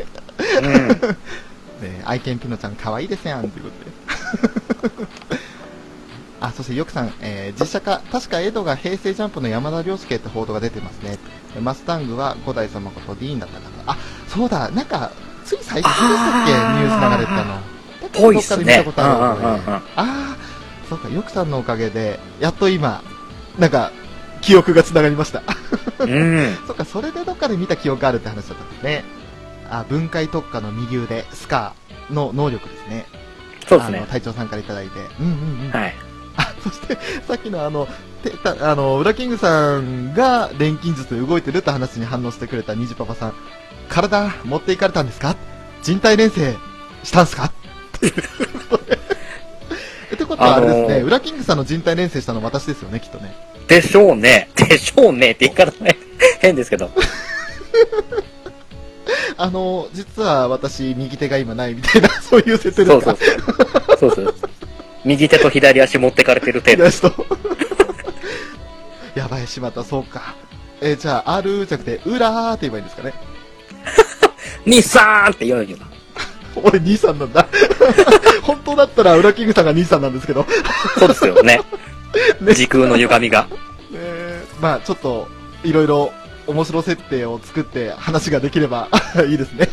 [0.61, 0.87] うん。
[1.81, 3.69] ね愛犬ピノちゃん可愛いですやん、というこ
[4.81, 5.09] とで。
[6.41, 11.17] あ、そしてよくさん、えー実写化、確かエドが平成ジャンプの山田涼介って報道が出てますね。
[11.61, 13.93] マスタングは五代様ことディーンだったから。
[13.93, 13.97] あ、
[14.27, 15.11] そうだ、なんか、
[15.45, 16.51] つい最近でしたっけ？
[16.51, 17.59] ニュース流れてたの。
[18.13, 18.83] ぽいっすね。
[18.85, 20.35] ことあるうんうんうんうんああ、
[20.89, 23.01] そうか、よくさんのおかげで、やっと今、
[23.57, 23.91] なんか、
[24.45, 25.41] 記憶が繋がりました。
[25.99, 26.57] うん。
[26.67, 29.03] そっか、それでどっかで見た記憶があるって話だったんですね。
[29.69, 33.05] あ、分解特化の右腕、スカーの能力ですね。
[33.67, 33.97] そうですね。
[33.97, 34.99] あの隊長さんからいただいて。
[35.19, 35.71] うんうんうん。
[35.71, 35.95] はい。
[36.37, 37.87] あ、そして、さっきのあの、
[38.23, 43.33] てたあの、ウラキングさんが錬金術で動いてるって話に反応してくれたニジパパさん。
[43.89, 45.35] 体、持っていかれたんですか？
[45.81, 46.55] 人体錬成
[47.03, 47.45] したんすか？
[47.45, 47.51] っ
[47.99, 48.13] ていう
[48.69, 48.99] ことで。
[50.13, 53.35] ってことはあれですね、あのーウラキングさんの人体錬成したの私ですよね、きっとね。
[53.67, 54.49] でしょうね。
[54.69, 55.97] でしょうねって言い方ね。
[56.39, 56.89] 変ですけど。
[59.37, 63.15] あの、実は私、右手が今ないみたいな、 そういう設定ですか？
[63.99, 64.15] そうそうそう。
[64.15, 64.35] そうそう。
[65.03, 66.85] 右手と左足持ってかれてる程度。
[69.15, 70.35] やばい、しまった、そうか。
[70.81, 73.13] えーじゃあ、R じゃなくて、うらーって言えばいいんですかね？
[74.65, 75.85] 兄さんって言うよな。
[76.55, 77.47] 俺、兄さんなんだ。
[78.41, 80.45] 本当だったら、ウラキングさんが兄さんなんですけど。
[80.97, 81.61] そうですよね。
[82.41, 83.47] ね 時空の歪みが。
[83.93, 85.27] えー まあ、ちょっと、
[85.63, 86.13] いろいろ、
[86.47, 88.87] 面白設定を作って話ができれば
[89.27, 89.67] いいですね。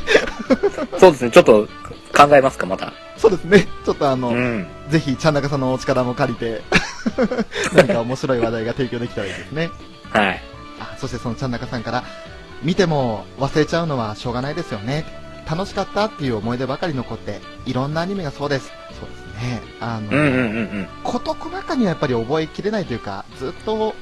[0.99, 1.31] そうですね。
[1.31, 1.69] ちょっと、
[2.17, 2.93] 考えますか、また。
[3.17, 3.69] そうですね。
[3.85, 4.67] ちょっとあの、うん。
[4.89, 6.63] ぜひ、ちゃんなかさんのお力も借りて、
[7.75, 9.71] 何か面白い話題が提供できたらいいですね。
[10.11, 10.43] はい。
[10.81, 12.05] あ、そしてそのちゃんなかさんから、
[12.63, 15.05] 見ても忘れちゃうのはしょうがないですよね。
[15.49, 18.73] 楽しかったっていう思い出ばかり残って、いろんなアニメがそうです。
[18.99, 19.61] そうですね。
[19.81, 20.89] あの、うんうんうんうん。
[21.05, 23.95] 事細かにはやっぱり覚えきれないというか、ずっと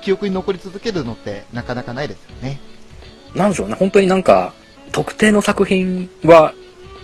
[0.00, 2.60] 記憶に残り続けるのってなかなかないですよね。
[3.34, 4.52] なんでしょうね、本当になんか、
[4.92, 6.54] 特定の作品は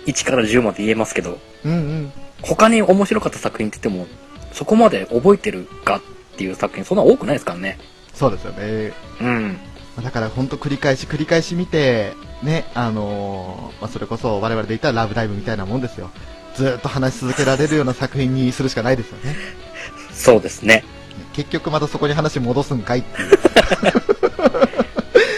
[0.05, 2.13] 1から10まで言えますけど、うんうん。
[2.41, 4.07] 他に面白かった作品って言っても、
[4.53, 6.01] そこまで覚えてるかっ
[6.37, 7.77] ていう作品、そんな多くないですからね。
[8.13, 8.93] そうですよね。
[9.21, 9.57] うん。
[10.03, 12.13] だから本当繰り返し繰り返し見て、
[12.43, 16.09] ね、あのーまあ、それこそ我々で言ったらラブライブみたいなもんですよ。
[16.55, 19.35] ずーっと話し続けられるような作品にするしかないですよね。
[20.13, 20.83] そうですね。
[21.33, 23.29] 結局またそこに話戻すんかいっていう。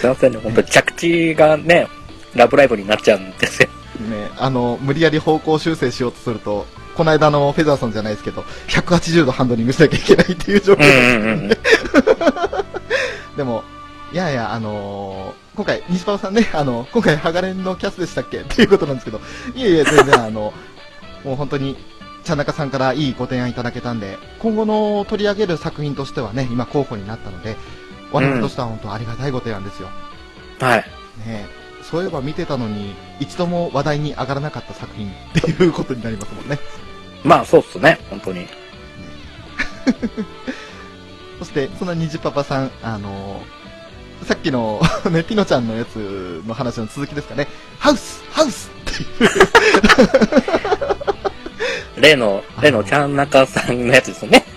[0.01, 1.88] すいませんね、本当に着地がね、
[2.36, 3.70] ラブライブになっちゃうんですよ。
[4.09, 11.49] ね、あの、無理やり方向修正しようとすると、この間のフェザーさんじゃないですけど、180度ハンドリングしなきゃいけないっていう状況うんうんうん。
[13.38, 13.64] でも、
[14.11, 18.39] いやいや、あのー今回、西パパさんね、あの、今回、ハガレンのキャスでしたっけ？
[18.39, 19.22] っていうことなんですけど、
[19.53, 20.51] いえいえ、全然、あの、
[21.24, 21.76] もう本当に、
[22.24, 27.57] ちゃんなかさんからいいご提案いただけたんで、今後の取り上げる作品としてはね、今候補になったので、
[28.11, 29.89] 我々としては本当ありがたいご提案ですよ。
[30.59, 30.86] はい。
[31.26, 31.47] ね
[31.82, 36.59] そういえば見てたのに、一度も話題に上がらなかった作品 っていうことになりますもんね。
[37.24, 38.47] まあ、そうっすね、本当に。
[41.39, 43.63] そして、そんな虹パパさん、あのー
[44.24, 47.47] さっきの、 ね、ピノちゃんのやつの話の続きですかね。
[47.80, 48.71] ハウスハウス。
[51.97, 54.43] 例の、例のちゃんなかさんのやつですよね。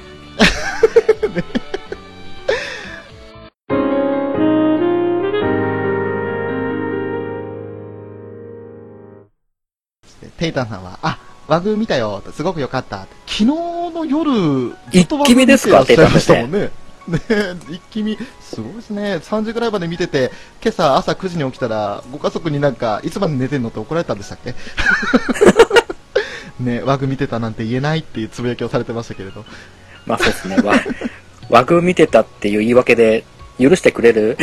[10.38, 11.18] テイタンさんは、あ、
[11.48, 13.06] 和グ見たよ、すごく良かった。
[13.26, 16.70] 昨日の夜、ずっと和グ見てらっしゃいましたもんね。
[17.08, 17.20] ね
[17.70, 19.16] 一気見、すごいですね。
[19.16, 20.32] 3時ぐらいまで見てて、
[20.62, 24.54] 今朝朝9時に起きたら、ご家族になんか、いつまで寝てんのって怒られたんでしたっけ？
[26.60, 29.44] ね、和グ見てたなんて言えないっていうつぶやきをされてましたけれど。
[30.06, 30.56] まあそうですね。
[30.56, 30.74] わ、
[31.50, 33.24] 和グ見てたっていう言い訳で
[33.58, 34.38] 許してくれる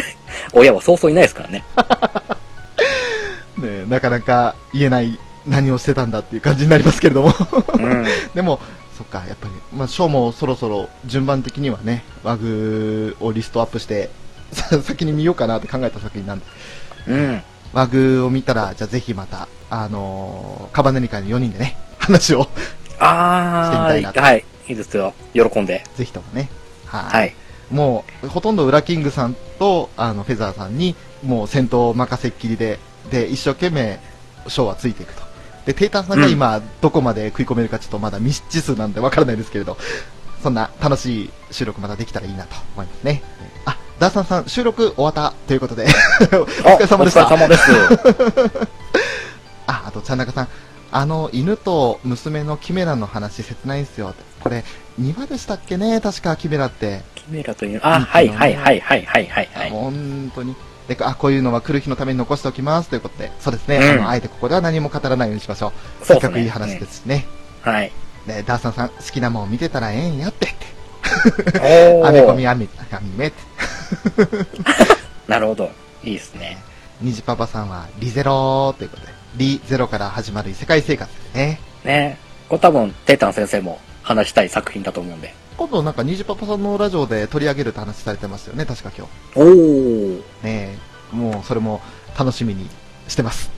[0.54, 1.64] 親はそうそういないですからね。
[3.58, 7.34] ね、なかなか言えない何をしてたんだっていう感じになりますけれども。
[7.74, 8.06] うん。
[8.34, 8.60] でも、
[9.04, 14.10] そっか、やっぱり、まあ、ショーもそろそろ順番的にはね、ワグをリストアップして、
[14.54, 16.46] さ 先に見ようかなって考えた作品なんで、
[17.08, 17.44] うん。
[17.74, 22.48] ワグを見たら、じゃあぜひまた、あのーカバネリ会の4人でね、話を、
[23.00, 24.46] あしてみたいなー、はい。
[24.70, 25.14] いいですよ。
[25.34, 25.84] 喜んで。
[25.98, 26.50] ぜひともね、
[26.86, 27.04] はい。
[27.04, 27.36] はい。
[27.70, 32.80] もう、ほとんどウラキングさんと、あの、フェザーさんに、もう戦闘を任せっきりで、
[33.12, 34.00] で、一生懸命、
[34.48, 35.23] ショーはついていくと。
[35.66, 39.78] で、テイタンさんが今、どこまで食い込めるかちょっとまだ未知数なんでわからないですけれど、
[40.42, 43.24] そんな楽しい収録またできたらいいなと思いますね。
[43.66, 47.26] あ、ダーサンさん、収録終わったということで、お疲れ様でした。
[47.26, 47.72] お疲れ様です。
[49.68, 50.48] あ、あと、ちゃんなかさん、
[50.92, 54.14] あの、犬と娘のキメラの話切ないんすよ。
[54.42, 54.66] これ、
[55.00, 56.02] 2話でしたっけね？
[56.02, 57.02] 確かキメラって。
[57.16, 59.70] キメラという、あ、はいはいはいはいはいはいはい。
[59.70, 60.56] 本当に。
[60.88, 65.72] で、あ、こういうのは来る日のために残しておきますということで、そうですね、うんあの、あえてここでは何も語らないようにしましょ
[66.02, 66.06] う。
[66.06, 67.26] せっかくいい話ですしね。
[67.62, 67.92] はい。
[68.28, 72.00] で、ダーサンさん、好きなもん見てたらええんやってって。
[72.02, 72.50] おアメコミー。
[72.50, 73.44] アミ、アミメって。
[75.28, 75.72] なるほど。
[76.04, 76.58] いいですね。
[77.02, 81.60] ニジパパさんは、リゼロということで、リゼロから始まる異世界生活ですね。
[81.84, 82.18] ね
[82.50, 85.34] これ多分、テータン先生も話したい作品だと思うんで。
[85.58, 90.16] 今度なんかニジパパさんのラジオで取り上げるって話されてますよね、確か今おー。
[90.42, 90.46] 日。
[90.46, 90.78] ね
[91.14, 91.82] えもうそれも
[92.18, 92.68] 楽しみに
[93.08, 93.52] してます。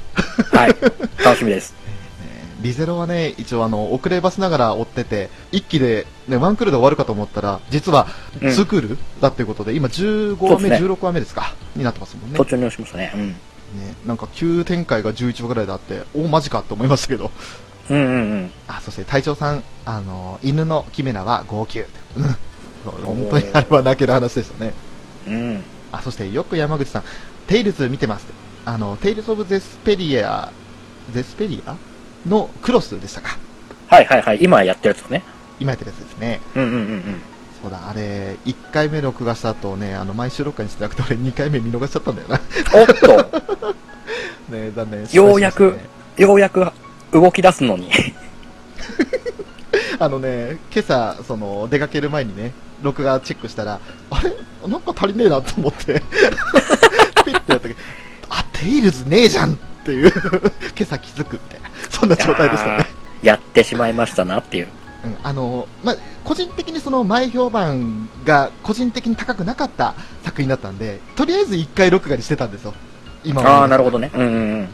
[0.51, 0.75] はい。
[1.23, 1.73] 楽しみです。
[2.19, 8.07] ねリゼロはね、一応あの、遅ればせながら追ってて、一気で、ね、ワンクールで終わるかと思ったら、実は、
[8.41, 12.37] うん2クールだっていうことで、今15話目、ね16話目ですかになってますもんね。
[12.37, 13.11] 途中に押しましたね。
[13.15, 13.27] うん。
[13.29, 13.35] ね
[14.05, 17.31] なんか急展開が11話ぐらいであって、おマジかって思いましたけど。
[17.89, 18.15] うんうんう
[18.45, 18.51] ん。
[18.67, 21.83] あ、そして隊長さん、あの、犬のキメラは号泣。
[22.83, 24.73] 本当にあれは泣ける話でしたね。
[25.27, 25.63] うん。
[25.91, 27.03] あ、そしてよく山口さん、
[27.47, 28.25] テイルズ見てます。
[28.65, 30.51] あの、テイルズ・オブ・ゼスティリア、
[31.13, 31.75] ゼスティリア
[32.27, 33.37] のクロスでしたか。
[33.87, 34.39] はいはいはい。
[34.41, 35.23] 今やってるやつね。
[35.59, 36.41] 今やってるやつですね。
[36.55, 37.21] うんうんうんうん。
[37.61, 42.39] そうだ、あれ、1回目録画した後ね、あの、毎週録画にしてなくて、俺2回目見逃しちゃったんだよな。
[42.73, 43.75] おっと、
[44.49, 45.07] ね残念。
[45.11, 45.77] ようやく
[46.17, 46.67] ようやく
[47.19, 47.89] 動き出すのに。
[49.99, 52.51] あのね、今朝、その、出かける前にね、
[52.81, 54.33] 録画チェックしたら、あれ？
[54.67, 56.01] なんか足りねえなと思って、
[57.23, 57.75] ピッてやったけど、
[58.29, 59.55] あ、テイルズねえじゃんっ
[59.85, 60.11] っていう、
[60.75, 62.87] 今朝気づくみたいな、そんな状態でしたね。
[63.21, 64.67] やってしまいましたなっていう。
[65.05, 69.93] うん、あの、まあ、個人的にその前評判が個人的に高くなかった
[70.23, 72.73] 作品だったんで、とりあえず一回録画にしてたんですよ。
[73.23, 74.09] 今はああ、なるほどね。
[74.15, 74.69] うんうんうん。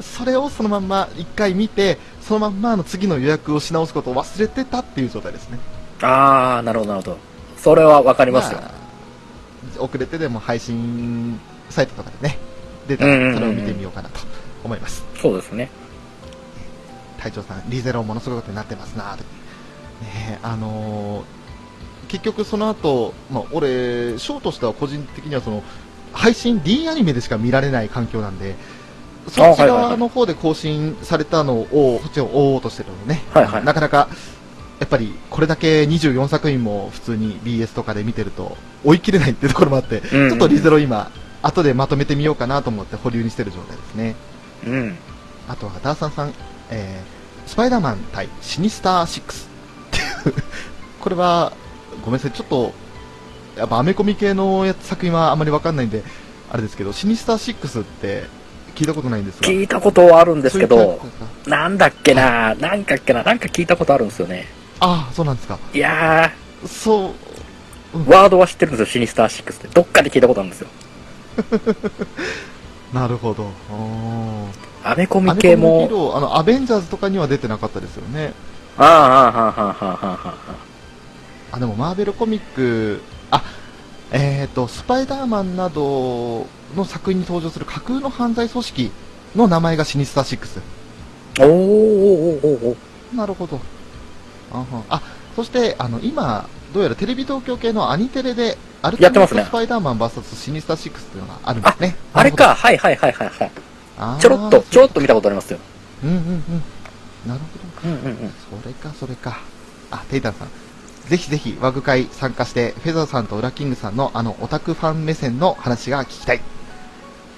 [0.00, 5.58] それをそのまんま一回見て、そのまんまあの次の予約をし直すことを忘れてたっていう状態ですね。
[6.02, 7.18] ああ、なるほどなるほど。
[7.56, 8.60] それはわかりますよ。
[8.62, 8.86] あ
[9.78, 11.40] 遅れてでも配信
[11.70, 12.38] サイトとかでね、
[12.86, 14.20] 出たらそれを見てみようかなと
[14.64, 15.04] 思います。
[15.20, 15.70] そうですね。
[17.18, 19.18] 隊長さん、リゼロものすごいことになってますなと。
[19.18, 19.24] ね
[20.34, 21.36] えあのー
[22.08, 25.62] 結局その後、まあ、俺、ショーとしては個人的にはその、
[26.12, 28.54] 配信 D アニメでしか見られない環境なんで、
[29.28, 34.08] そっちはいはいはい側の方で更新されたのを、そっちを追おうとしてるのでね、はいはいなかなか、
[34.78, 41.10] やっぱりこれだけ24作品も普通に BS とかで見てると追い切れないっていうところもあって、うんうんちょっとリゼロ今、
[41.42, 44.14] 後でまとめてみようかなと思って保留にしてる状態ですね。
[44.66, 44.96] うん。
[45.48, 46.32] あとはダーサンさん、
[46.70, 49.48] えー、スパイダーマン対シニスター6っ
[49.90, 50.34] ていう、
[51.00, 51.52] これは、
[52.04, 52.72] ごめんなさい、ちょっと、
[53.56, 56.02] やっぱアメコミ系の作品はあまりわかんないんで、
[56.50, 58.24] あれですけど、シニスター6って
[58.76, 59.48] 聞いたことないんですが。
[59.48, 61.00] 聞いたことはあるんですけど
[61.46, 64.46] なんだっけな、なんかっけな、なんか聞いたことあるんですよね。
[64.80, 65.58] ああ、そうなんですか。
[65.72, 66.30] いや
[66.66, 67.14] そ
[67.94, 69.68] う、ー、ワードは知ってるんですよ、シニスター6って。
[69.68, 70.68] どっかで聞いたことあるんですよ。
[72.92, 73.50] なるほど。
[74.84, 78.32] アメコミ系もあの、アベンジャーズとかには出てなかったですよね。
[78.78, 80.34] ああ、ああ、はあ、はあ、はあ、はあ、は
[81.52, 83.00] あ、でもマーベルコミック、
[83.30, 83.42] あ、
[84.18, 88.90] えっ、と、スパイダーマンなどの作品に登場する架空の犯罪組織
[89.34, 90.60] の名前がシニスター6。
[91.42, 91.46] あ。
[91.46, 93.60] おー、おー、おー、おー、なるほど。
[94.52, 95.02] あはあ、
[95.34, 101.96] そして、あの、今、どうやらテレビ東京系のアニテレで、アルティメットスパイダーマン VS シニスター6っていうのがあるんですね。
[102.14, 103.44] あれか、はいはいはいはいは
[104.16, 104.20] い。
[104.20, 105.58] ちょろっと、ちょろっと見たことありますよ。
[106.02, 106.42] うんうんうん。
[107.26, 107.40] なる
[107.82, 107.90] ほど。
[107.90, 108.32] うんうんうん。
[108.62, 109.40] それか、それか。
[109.90, 110.48] あ、テイタンさん。
[111.08, 116.40] ぜひぜひ、ワグ会参加して、フェザーさんとウラキングさんのあの、オタクファン目線の話が聞きたい。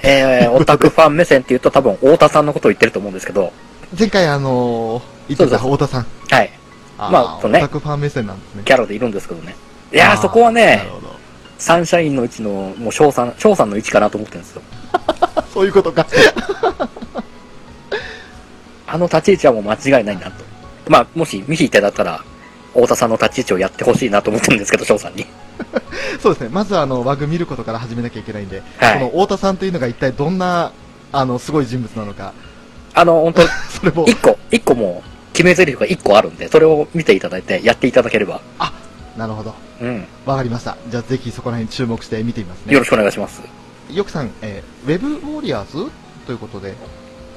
[0.03, 3.53] えー、オタクファン目線って言うと多分、太田さんのことを言ってると思うんですけど、
[3.99, 6.07] 前回あのー、言ってた太田さん。
[6.31, 6.51] はい。
[6.99, 8.63] まあそうねオタクファン目線なんですね。
[8.65, 9.55] キャラでいるんですけどね。
[9.93, 10.83] いやそこはなね。
[11.59, 14.63] サンシャインのうちの、もう翔さん、翔さんの位置かなと思ってるんですよ。
[15.53, 16.07] そういうことか。
[18.87, 20.45] あの立ち位置はもう間違いないなと。
[20.89, 22.23] まあ、もし見に行ってだったら、
[22.81, 25.27] 太田さんの立ち位置をやってほしいなと思ってるんですけど、翔さんに。
[26.21, 26.49] そうですね。
[26.51, 30.73] まずあの、ワグ見ることから始めなきゃいけないんで、はいこの太田さんというのが一体どんな、
[31.13, 32.33] あの、すごい人物なのか、
[32.95, 38.41] あの、本当 それも、一個、一個もう、決め台詞が一個あるんで、それを見ていただいて、やっていただければ、
[39.17, 39.55] なるほど。
[39.81, 40.07] うん。
[40.27, 40.77] わかりました。
[40.89, 42.73] じゃあぜひそこら辺注目して見てみますね。
[42.73, 43.43] よろしくお願いします。
[43.91, 45.91] よくさん、えーウェブウォリアーズ？
[46.27, 46.75] ということで、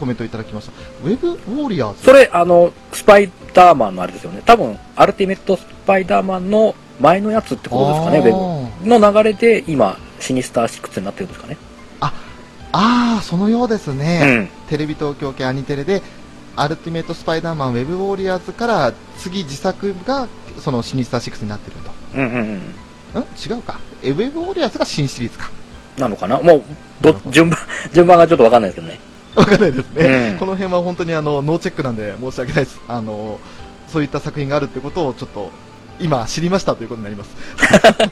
[0.02, 0.72] コメントいただきました。
[1.04, 4.42] ウェブウォリアーズそれ、あの、スパイダーマンのあれですよね。
[4.44, 9.00] 多分、アルティメットスパイダーマンの前のやつってことですかね、ウェブ。
[9.00, 11.58] の流れで、今、シニスター6になってるんですかね。
[12.74, 14.24] ああ、そのようですうね。
[14.44, 14.50] ん。
[14.70, 16.02] テレビ東京系アニテレで、
[16.56, 20.28] アルティメットスパイダーマンウェブウォリアーズから次自作が
[20.58, 21.78] そのシニスター6になってる
[22.16, 22.62] うんうんうん。
[23.14, 23.20] と。
[23.20, 23.24] ん？
[23.24, 23.80] 違うか。
[24.04, 25.50] えウェブウォリアーズが新シリーズか。
[25.98, 26.40] なのかな？
[26.42, 26.64] もう、
[27.02, 27.60] ど、順番、
[27.94, 29.00] 順番がちょっとわかんないですけどね。
[29.36, 30.32] わかんないですね。
[30.34, 32.82] うんこの辺は本当にあの、ノーチェックなんで申し訳ないです。
[32.88, 33.40] あの、
[33.88, 35.52] そういった作品があるってことをちょっと、
[36.00, 37.30] 今知りましたということになります。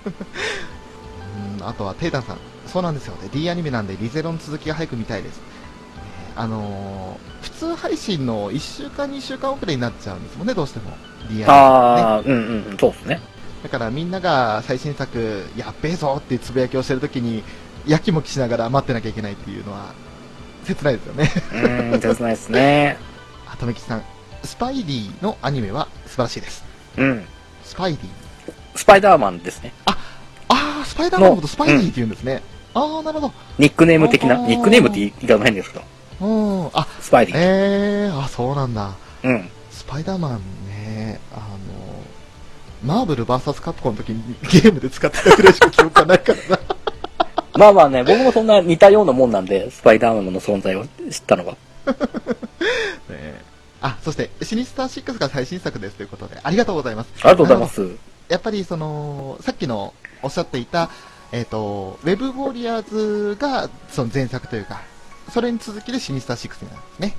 [1.60, 2.38] うんあとは、テイタンさん。
[2.68, 3.30] そうなんですよね。
[3.32, 5.42] D アニメなんでリゼロの続きが早く見たいです。
[6.36, 10.92] あのー普通配信の1週間、2週間遅れになっちゃうんですもんね、どうしても。
[11.30, 12.40] D アニメ、ね。
[12.40, 13.22] うんうんうん、そうですね。
[13.64, 17.44] だからみんなが最新作、やっべえぞってつぶやきをしてるときに、
[17.86, 19.94] やきもきしながら待ってなきゃいけないっていうのは、
[20.76, 21.32] 切ないですよね。
[21.52, 22.98] うーん、切ないですね。
[23.52, 24.04] あとめきさん、
[24.44, 26.64] スパイディのアニメは素晴らしいです。
[26.98, 27.26] うん。
[27.64, 28.08] スパイディ
[28.76, 29.74] スパイダーマンですね。
[29.86, 29.98] あ
[30.48, 32.42] あ、スパイダーマンのことスパイディって言うんですね。
[32.74, 35.86] ああ、なるほニックネーム的な、ニックネームって言い方ないんですけど、
[36.20, 36.28] ど。
[36.28, 36.70] うん。
[36.74, 37.36] あ、スパイディ。
[37.36, 38.96] えー、あ、そうなんだ。
[39.24, 39.50] うん。
[39.72, 46.79] スパイダーマンね、あの、マーブル VS カプコンの時にゲームで使ってたくらいしか記憶がないからな。
[47.60, 51.52] まあまあね、僕もそんな似たようなもんなんで、スパイダーマンの存在を知ったのが。
[53.10, 53.42] ね
[53.82, 57.10] あ、そして、シニスター6が最新作ですということで、ありがとうございます。
[57.16, 57.86] ありがとうございます。
[58.30, 59.94] やっぱりその、さっきの
[60.24, 60.90] おっしゃっていた、
[61.34, 64.82] えっ、と、ウェブウォリアーズがその前作というか、
[65.34, 67.16] それに続きでシニスター6になるんですね。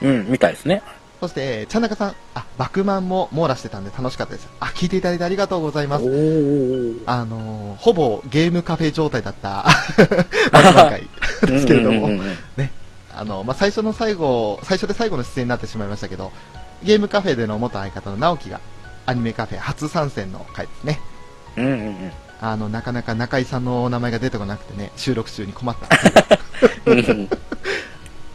[0.00, 0.82] うん、みたいですね。
[1.20, 4.48] そして、ちゃんなかさん、あ、バクマンも網羅してたんで楽しかったです。
[4.60, 6.04] あ、聞いていただいてありがとうございます。
[6.04, 7.02] ー。
[7.06, 9.66] あのーほぼゲームカフェ状態だった、
[10.52, 11.08] バクマン会
[11.46, 12.08] ですけれども、
[12.56, 12.72] ね、
[13.14, 16.32] あの、まあ、最初の最後、最初で最後の出演になってしまいましたけど、
[16.82, 18.60] ゲームカフェでの元相方の直樹が、
[19.06, 21.00] アニメカフェ初参戦の回ですね。
[21.56, 22.12] うんうんうん。
[22.40, 25.88] あの、なかなか中井さんのお名前が出てこなくてね、収録中に困った。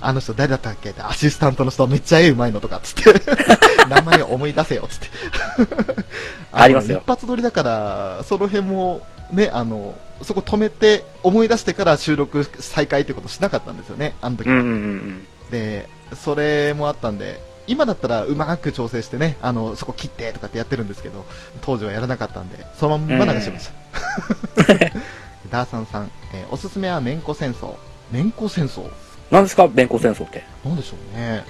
[0.05, 3.21] あの人誰だったっけって、アシスタントの人めっちゃ絵うまいのとかっつって、
[3.89, 5.07] 名前思い出せよっつって。
[6.51, 14.55] ありますよの一発撮りだから、その辺も、ね、あの、そこ止めて、思い出してから収録再開ってことしなかったんですよね、あの時は。
[14.55, 21.25] うんうんうんで、それもあったんで、今だったらうまく調整してね、あの、そこ切ってとかってやってるんですけど、
[21.61, 23.73] 当時はやらなかったんで、そのまんま流しました。
[25.51, 27.75] ダーサンさん、えーおすすめはめんこ戦争。
[28.11, 28.89] めんこ戦争？
[29.33, 29.67] 何ですか？
[29.67, 30.43] 弁護戦争って。
[30.63, 31.43] なんでしょうね。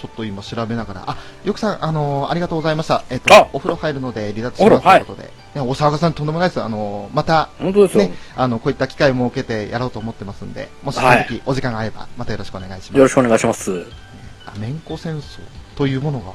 [0.00, 1.04] ちょっと今調べながら。
[1.06, 3.04] あ、よくさん、あのーありがとうございました。
[3.10, 5.32] えっ、とあ、お風呂入るので離脱しますということで。
[5.54, 6.62] ね、お騒がさんとんでもないです。
[6.62, 8.04] あのーまた、本当ですよ。
[8.04, 12.96] ね、あの、こういった機会を設けてやろうと思ってますんで、もしそのはい時お時間があれば、またよろしくお願いします。
[12.98, 13.86] よろしくお願いします。
[14.46, 15.40] あ、めんこ戦争
[15.76, 16.32] というものが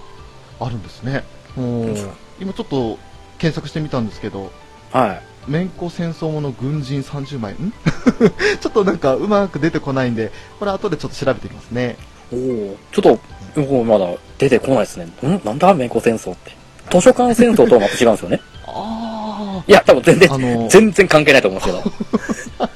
[0.65, 1.23] あるんですね。
[1.55, 1.95] もう、
[2.39, 2.97] 今ちょっと
[3.37, 4.51] 検索してみたんですけど、
[4.91, 5.21] はい。
[5.49, 7.73] めんこ戦争もの軍人30枚、ん？
[8.61, 11.97] ちょっとなんかうまく出てこないんで、これ後でちょっと調べてみますね。
[12.31, 13.19] おおちょっと、
[13.55, 15.05] 僕まだ出てこないですね。
[15.05, 15.41] ん？
[15.43, 16.51] なんだ弁護戦争って。
[16.91, 18.41] 図書館戦争とはまた違うんですよね。
[18.67, 22.67] あいや、多分全然あ、の全然関係ないと思うんですけど。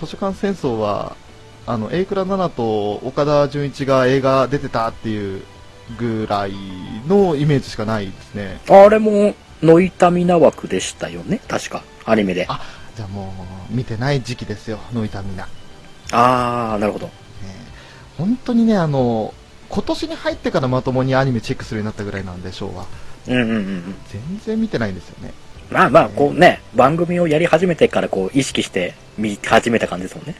[0.06, 1.16] 図書館戦争は、
[1.66, 5.42] あの、榮倉奈々と岡田准一が映画出てたっていう
[5.98, 6.52] ぐらい
[7.08, 8.60] のイメージしかないですね。
[8.68, 11.40] あれも、ノイタミナ枠でしたよね？
[11.48, 11.82] 確か。
[12.04, 12.46] アニメで。
[12.48, 12.60] あ
[12.96, 13.32] じゃあも
[13.70, 15.48] う、見てない時期ですよ、ノイタミナ。
[16.12, 17.06] あー、なるほど。
[17.06, 17.12] ね
[18.18, 19.32] 本当にね、あの、
[19.70, 22.86] 今年に入ってからまともにアニメチェックするようになったぐらいなんで、昭和。
[23.28, 23.94] うんうんうんうん。
[24.08, 25.32] 全然見てないんですよね。
[25.70, 30.34] まあまあ、こうね、番組をやり始めてからこう、意識して見始めた感じですもんね。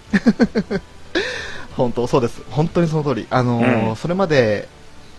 [1.74, 2.42] 本当、そうです。
[2.50, 3.26] 本当にその通り。
[3.30, 4.68] あのーうんそれまで、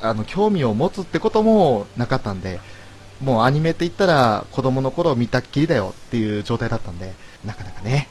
[0.02, 2.60] あの、興味を持つってこともなかったんで、
[3.22, 7.14] もうアニメって言ったら子供の頃見たっきりだよっていう状態だったんで、
[7.46, 8.08] なかなかね。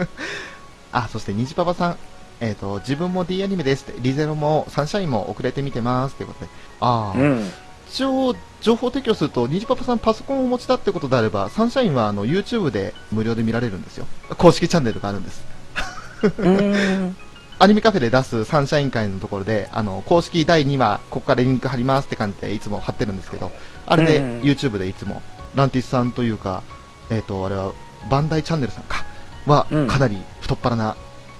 [0.92, 1.96] あ、そして虹パパさん。
[2.38, 6.50] えっ、と、自分も D アニメですって、リゼロもサンシャインも遅れて見てますっていうことで。
[6.80, 7.50] ああ、うん。
[7.88, 14.06] 一応、情報提供すると、虹パパさんパソコンをお持ちだってことであれば、サンシャインはあの YouTube で無料で見られるんですよ。
[14.36, 15.44] 公式チャンネルがあるんです。
[17.58, 23.50] アニメカフェで出すサンシャイン会のところで、あの、公式第2話、ここからリンク貼りますって感じでいつも貼ってるんですけど、
[23.86, 25.22] あれでうん YouTube でいつも、
[25.54, 26.62] ランティスさんというか、
[27.10, 27.72] えっ、と、あれは、
[28.10, 29.04] バンダイチャンネルさんか、
[29.46, 30.96] はうん、かなり太っ腹な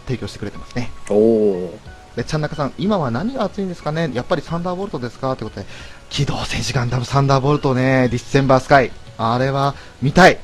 [0.07, 0.91] 提供してくれてますね。
[1.11, 1.79] おお
[2.17, 4.11] で、ちゃんなかさん、今は何が熱いんですかね？
[4.15, 5.33] やっぱりサンダーボルトですか？
[5.33, 5.67] ってことで、
[6.09, 8.91] 機動戦士ガンダムサンダーボルトね、ディッセンバースカイ。
[9.19, 10.39] あれは、見たい。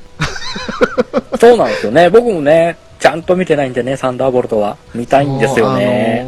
[1.39, 2.09] そうなんですよね。
[2.09, 4.77] 僕もね、ちゃんと見てないんでね、サンダーボルトは。
[4.93, 6.27] 見たいんですよね。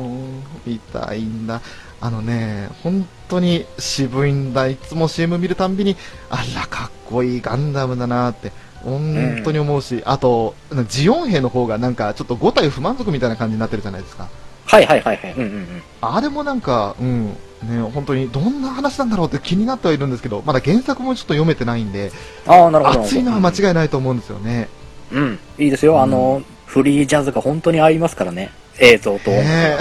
[0.66, 1.62] 見たいんだ。
[2.02, 4.68] あのね、本当に渋いんだ。
[4.68, 5.96] いつも CM 見るたんびに、
[6.30, 8.52] あら、かっこいいガンダムだなって、
[8.84, 10.56] 本当に思うし、あと、
[10.88, 14.30] ジオン兵の方がなんかちょっと5体不満足みたいな感じになってるじゃないですか。
[14.66, 15.34] はいはいはいはい。
[15.34, 15.84] うんうんうん。
[16.02, 17.28] あれもなんか、うん、
[17.64, 22.12] ね、本当にどんな話なんだろうって気になってはいるんですけど、まだ原作もちょっと読めてないんで、
[22.46, 23.02] ああ、なるほど。
[23.02, 24.70] 熱いのは間違いないと思うんですよね。
[25.12, 25.40] うん。
[25.58, 26.02] いいですよ。
[26.02, 28.52] あの、フリージャズが本当に合いますからね。
[28.80, 29.32] 映像と。
[29.32, 29.78] ねえ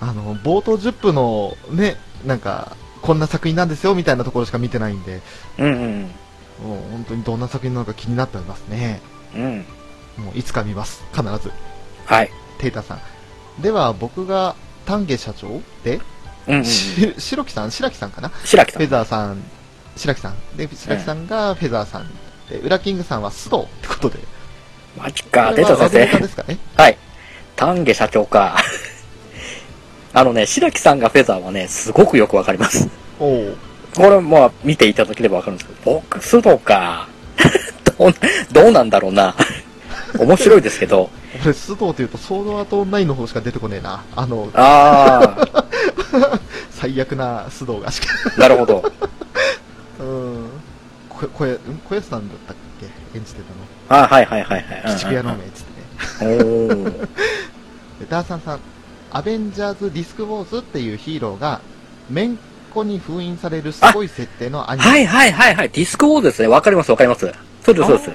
[0.00, 5.20] あの、冒頭10分のね、なんか、こんな作品なんですよみたいなところしか見てないんで、
[5.58, 6.02] うんうん。
[6.62, 9.00] もう本当にどんな作品なのか気になっておりますね。
[9.34, 9.64] うん。
[10.18, 11.02] もういつか見ます。
[11.12, 11.50] 必ず。
[12.04, 12.30] はい。
[12.58, 13.62] テイタさん。
[13.62, 16.00] では、僕が丹下社長で、
[16.46, 16.64] うんうん。
[16.64, 17.70] し白木さん？
[17.70, 18.28] 白木さんかな？
[18.28, 18.88] フェ白木さん。
[18.88, 19.42] ザーさん、
[19.96, 20.56] 白木さん。
[20.56, 22.10] で、白木さんがフェザーさん。
[22.48, 24.18] で、ウラキングさんは須藤ってことで。
[24.96, 25.52] マジか。
[25.54, 26.28] 出た先生で。
[26.28, 26.58] すかね？
[26.76, 26.98] はい。
[27.56, 28.56] 丹下社長か。
[30.12, 32.88] あのね、白木さんがフェザーはね、すごくよくわかります。
[33.18, 33.56] おお。
[33.96, 37.08] これ、まあ、見ていただければわかるんですけど、僕、須藤か。
[37.98, 38.14] どう、
[38.52, 39.34] どうなんだろうな。
[40.18, 41.10] 面白いですけど。
[41.44, 44.02] 俺、須藤っていうと、ソードアートオンラインの方しか出てこねえな。
[44.16, 45.36] あの、あ
[46.72, 48.06] 最悪な須藤がしか。
[48.36, 48.92] あ、なるほど。
[50.00, 50.48] うん。
[51.08, 51.58] こ、こえ、ん
[51.88, 52.86] 小安さんだったっけ？
[53.18, 53.40] 演じて
[53.88, 54.02] たの。
[54.02, 54.82] あはいはいはいはい。
[54.86, 55.64] 鬼畜野郎めっつっ
[56.18, 56.34] てね。
[56.34, 56.90] おー。
[56.90, 57.06] で
[58.08, 58.60] ダーサンさん、
[59.12, 61.60] アベンジャーズ・ディスク・ウォーズっていうヒーローが、
[62.08, 62.38] めん
[62.70, 64.88] こに封印されるすごい設定のアニメ。
[64.88, 65.70] はいはいはいはい。
[65.70, 66.48] ディスクウォーズですね。
[66.48, 67.20] わかりますわかります。
[67.62, 68.10] そうですそうです。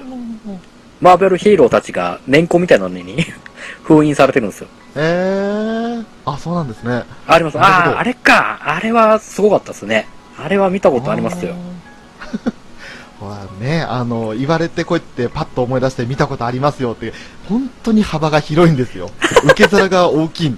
[1.00, 3.26] マーベルヒーローたちが年功みたいなのに
[3.84, 4.68] 封印されてるんですよ。
[4.96, 7.04] えー、あ、そうなんですね。
[7.26, 7.58] あります。
[7.58, 8.60] なるほどああ、あれか。
[8.64, 10.08] あれはすごかったですね。
[10.38, 11.54] あれは見たことありますよ。
[12.20, 12.52] あー。
[13.20, 17.12] ほらね、あの、言われてこうやってパッと思い出して見たことありますよって、
[17.48, 19.10] 本当に幅が広いんですよ。
[19.44, 20.56] 受け皿が大きい、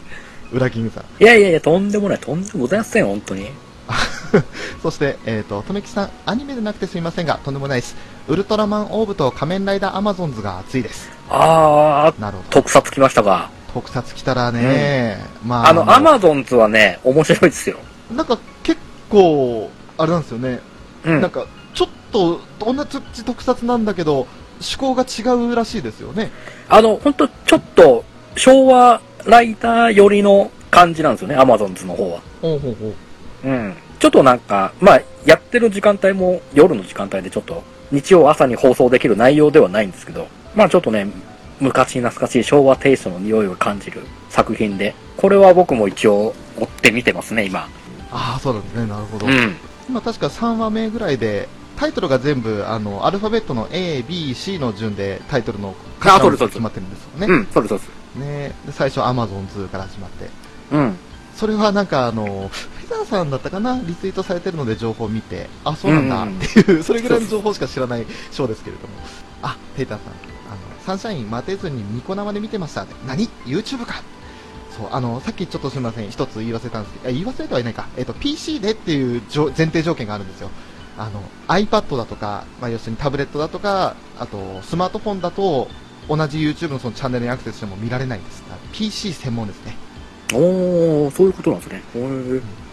[0.52, 1.22] ウラキングさん。
[1.22, 3.50] いやいやいや、とんでもない、とんでもございません、本当に。
[4.82, 7.96] そして、えっ、と、とめきさん、アニメでなくてすみませんが、とんでもないです。
[8.28, 11.10] ウルトラマンオーブと仮面ライダーアマゾンズが熱いです。
[11.30, 12.48] あー、なるほど。
[12.50, 13.50] 特撮来ましたが。
[13.72, 17.78] 特撮来たらね、まあ、あの、アマゾンズはね、面白いですよ。
[18.14, 18.78] なんか結
[19.10, 20.60] 構、あれなんですよね。
[21.04, 21.20] うん。
[21.20, 22.72] なんか、ちょっと、同
[23.12, 24.26] じ特撮なんだけど、
[24.60, 26.30] 趣向が違うらしいですよね。
[26.68, 28.04] あの、ほんと、ちょっと、
[28.36, 32.20] 昭和ライター寄りの感じなんですよね、アマゾンズの方は。
[32.40, 32.94] ほうほうほう。
[33.46, 33.74] うん。
[33.98, 37.62] ちょっとなんか、まあ、やってる時間帯も夜の時間帯でちょっと、
[37.92, 41.06] 日曜朝に放送できる内容ではないんですけど、まあちょっとね、
[41.60, 44.00] 昔懐かしい昭和テイストの匂いを感じる
[44.30, 47.68] 作品で、これは僕も一応追って見てますね、今。
[48.10, 48.86] ああ、そうなんですね。
[48.86, 49.26] なるほど。
[49.26, 49.56] うん。
[49.88, 57.26] 今確か3話目ぐらいで、タイトルが全部、あの、アルファベットの A、B、C の順でタイトルのあそうですそうです決まってるんですよね。
[57.26, 57.97] うん、そうです、そうです。
[58.18, 60.30] ねで最初 Amazon 2から始まって。
[60.72, 60.96] うん。
[61.34, 63.80] それはなんかあの、フェザーさんだったかな？
[63.84, 66.08] リツイートされてるので情報を見て、あ、そうなん
[66.38, 68.94] だっていう、 それぐらいの情報しか知らないショーですけれども。
[69.42, 70.12] あ、テイターさん。
[70.50, 72.86] あの、サンシャイン待てずにニコ生で見てました。
[73.06, 74.02] 何 ?YouTube か
[74.76, 77.86] そう、あの、さっきちょっとすみません、一つ言い忘れたんですけど、あ言い忘れてはいないか。
[77.96, 80.50] えっ、と、PC でっていう条前提条件があるんですよ。
[80.96, 85.68] あの、iPad だとか、まあ、要するにタブレットだとか、あと、スマートフォンだと、
[86.08, 88.42] 同じ YouTube のそのチャンネルにアクセスしても見られないんです。
[88.72, 89.76] PC 専門ですね。
[90.34, 91.82] おー、そういうことなんですね。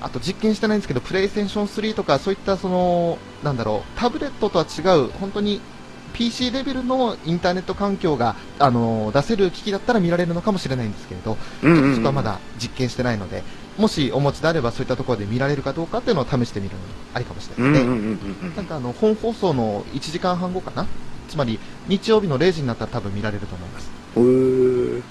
[0.01, 5.61] あと実験してないんですけど、プレイステーション3とか、そういったその、なんだろう、タブレットとは違う、本当に
[6.13, 13.43] PC レベルのインターネット環境が、あの出せる機器だったら見られるのかもしれないんですけれど、うんうんうんそこはまだ実験してないので、
[13.77, 17.91] もしお持ちであればそういったところで見られるかどうかっていうのを試してみるのもありかもしれないですね。
[17.91, 20.87] うんうんうんうんなんかあの、本放送の1時間半後かな
[21.35, 21.59] つまり、
[21.89, 23.91] 日曜日の0時になったら多分見られると思います。
[24.15, 24.23] うん。
[24.23, 25.03] へー。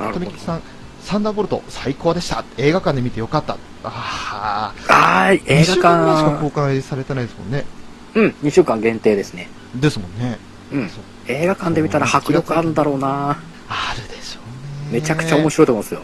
[0.00, 0.40] なるほど富木。
[0.40, 0.62] さん、
[1.02, 2.42] サンダーボルト最高でした。
[2.56, 3.58] 映画館で見てよかった。
[3.84, 7.66] ああ、はーい、映2週間ぐらいしか画公開されてないですもんね。
[8.14, 8.20] 館。
[8.20, 9.50] うん、2週間限定ですね。
[9.74, 10.38] ですもんね。
[10.72, 11.00] うんそう。
[11.28, 13.36] 映画館で見たら迫力あるんだろうな
[13.68, 14.40] あるでしょ
[14.88, 15.00] うね。
[15.00, 16.00] めちゃくちゃ面白いと思うんですよ。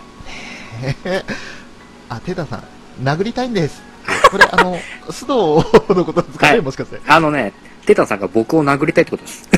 [1.03, 1.23] 白い。
[2.11, 2.63] あ、テータさん、
[3.03, 3.81] 殴りたいんです。
[4.31, 4.77] これ、あの、
[5.09, 7.01] 須藤のことですかね、はいもしかして。
[7.07, 7.53] あのね、
[7.87, 9.49] テタさんが僕を殴りたいってことです。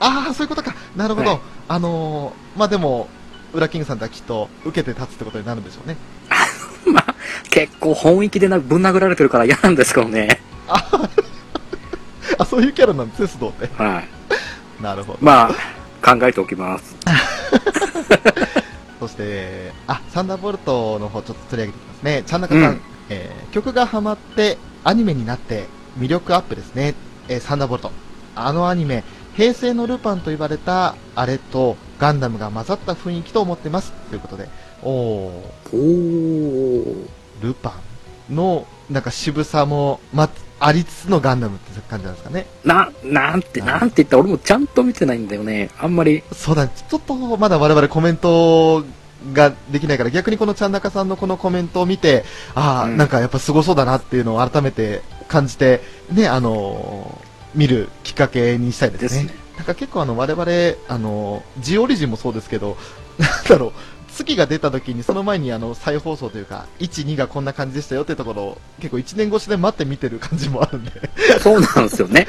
[0.00, 0.74] ああ、そういうことか。
[0.96, 1.30] なるほど。
[1.30, 3.08] はいあのー、まあ、でも、
[3.52, 5.96] ウラキングさんとはきっと受けて立つってことになるんでしょうね。
[6.86, 7.14] まあ、
[7.50, 10.40] 結構本意気でなぶん殴られてるから嫌なんですけどね。
[10.68, 13.82] あ、そういうキャラなんですね、須藤って。
[13.82, 14.82] はい。
[14.82, 15.18] なるほど。
[15.20, 16.94] まあ、考えておきます。
[19.00, 22.22] そして、あ、サンダーボルトの方ちょっと取り上げていきますね。
[22.26, 25.66] ちゃんなかさん、うんえー曲がハマって、アニメになって、
[25.98, 26.94] 魅力アップですね。
[27.28, 27.90] えーサンダーボルト。
[28.34, 29.02] あのアニメ、
[29.36, 33.92] 平成のルパンと言われた、あれと、ガンダムが混ざった雰囲気と思ってます。
[34.10, 34.48] ということで、
[34.82, 37.06] おー、おー。
[37.42, 37.74] ルパ
[38.30, 42.46] ンの、なんか渋さも、ま、ありつつのガンダムって感じなんですかね。
[42.64, 45.70] な、なんて、あなんて言ったら俺もちゃんと見てないんだよね。
[45.78, 46.22] あんまり。
[46.32, 48.84] そうだ、ちょっとまだ我々コメント
[49.32, 52.24] ができないから、逆にこのちゃんなかさんのこのコメントを見て、
[52.54, 59.08] ああ、うんなんかやっぱすごそうだなっていうのを改めて感じて、ね、あのー見るきっかけにしたいですね。
[59.08, 60.42] ですねなんか結構あの我々、
[60.88, 62.76] あのージオリジンもそうですけど、
[63.18, 63.72] なんだろう、
[64.12, 70.92] 月が出た時にその前にあの再放送というか、1、2がこんな感じでしたよってところを結構1年越しで待って見てる感じもあるんで、
[71.40, 72.26] そうなんですよね。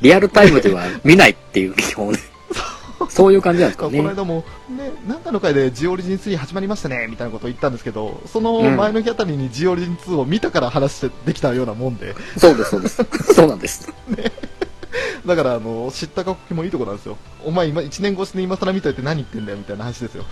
[0.00, 2.14] リアルタイムでは見ないっていう基本。
[3.10, 3.98] そういう感じなんですかね。
[3.98, 13.04] この間も、ね、なんかの回でジオリジン3始まりましたね、みたいなことを言ったんですけど、その前の日あたりにジオリジン2を見たから話してできたようなもんで、そうです、そうです。
[13.34, 13.92] そうなんです。
[15.26, 17.16] だから、あの、知ったかこもいいとこなんですよ。
[17.44, 20.24] お前今、1年越しに今更見といて何言ってんだよ、みたいな話ですよ。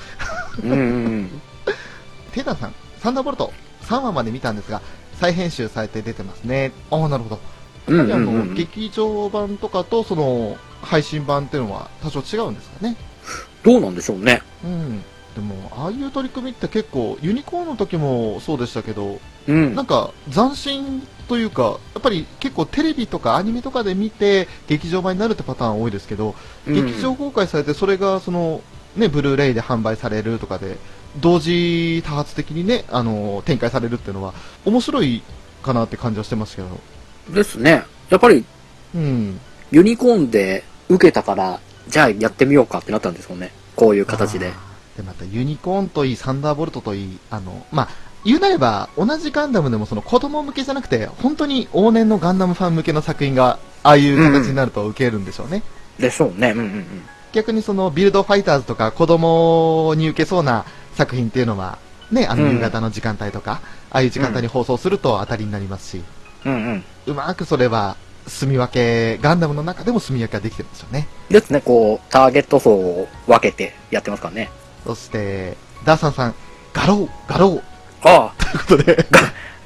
[0.63, 1.41] うんうんうん。
[2.33, 3.53] テータさん、サンダーボルト、
[3.85, 4.83] 3話まで見たんですが、
[5.21, 6.73] 再編集されて出てますね。
[6.91, 7.41] ああ、なるほど。
[7.89, 12.97] あの、劇場版とかと、その、配信版っていうのは多少違うんですかね。
[13.63, 14.43] どうなんでしょうね。
[14.65, 15.03] うん。
[15.35, 19.87] でも、ああいう取り組みって結構、ユニコーンの時もそうでしたけど、うんなん。
[19.87, 26.35] か斬新というか、やっぱり結構テレビとかアニメとかで見て劇場版になるってパターン多いですけど、
[26.67, 28.63] うん劇場公開されてそれがその、
[28.97, 30.77] ね、ブルーレイで販売されるとかで、
[31.21, 34.35] 同時多発的にね、あの、展開されるっていうのは
[34.65, 35.23] 面白い
[35.63, 36.69] かなって感じはしてますけど、
[37.33, 37.85] ですね。
[38.09, 38.45] やっぱり
[38.95, 39.41] うん。
[39.71, 43.53] ユニコーンで受けたから、じゃあやってみようかってなったんですよね。
[43.77, 44.53] こういう形で。
[44.97, 47.89] で、またユニコーンといい、サンダーボルトといい、あの、まあ、
[48.25, 55.63] 言うなれば、同じガンダムでもその子供向けじゃなくて、本当に往年のガンダムファン向けの作品がああいう形になると受けるんでしょうね。
[55.99, 56.51] でしょうね。
[56.51, 57.03] うんうんうん。
[57.33, 60.65] 逆にそのビルドファイターズとか子供に受けそうな
[60.97, 61.79] 作品っていうのは、
[62.11, 66.03] ね、あのうん夕方の時間帯とか、ああいう時間帯に放送すると当たりになりますし、
[66.45, 66.85] うんうん。
[67.07, 71.09] うまくそれは、住み分け、ガンダムの中でも住み分けができてるんですよね。
[71.29, 74.51] ですね、こう、ターゲット層を分けてやってますからね。
[74.87, 76.35] そして、ダーサンさん、
[76.73, 77.63] ガロー、ガロー、
[78.03, 79.07] ああ、ということで、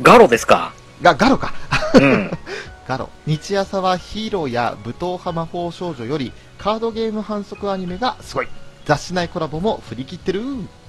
[0.02, 0.72] ガロですか？
[1.02, 1.52] が、ガロか。
[1.94, 2.30] うん。
[2.88, 3.08] ガロ。
[3.26, 8.48] 日朝はヒーローや武闘派魔法少女よりカードゲーム販促アニメがすごい。
[8.84, 10.42] 雑誌内コラボも振り切ってる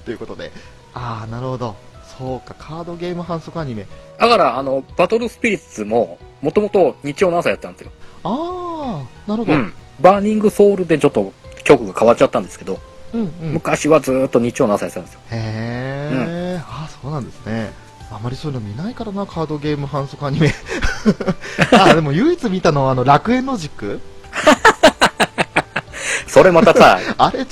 [0.04, 0.52] ということで。
[0.92, 1.76] あー、なるほど。
[2.18, 3.86] そうか、カードゲーム販促アニメ。
[4.18, 7.90] だから、あの、バトルスピリッツも、もともと日曜の朝やったんですよ。
[8.24, 9.52] あー、なるほど。
[9.52, 9.72] うん。
[10.00, 11.32] バーニングソウルでちょっと
[11.64, 12.78] 曲が変わっちゃったんですけど、
[13.12, 13.52] うん、うん。
[13.54, 15.20] 昔はずーっと日曜の朝やってたんですよ。
[15.30, 17.72] へー、あー、そうなんですね。
[18.10, 20.54] あまりそういうの見ないからな、カードゲーム販促アニメ。
[21.72, 24.00] あー、でも唯一見たのは、あの、楽園ロジック
[26.28, 27.46] それまたさ、 あれ、違う、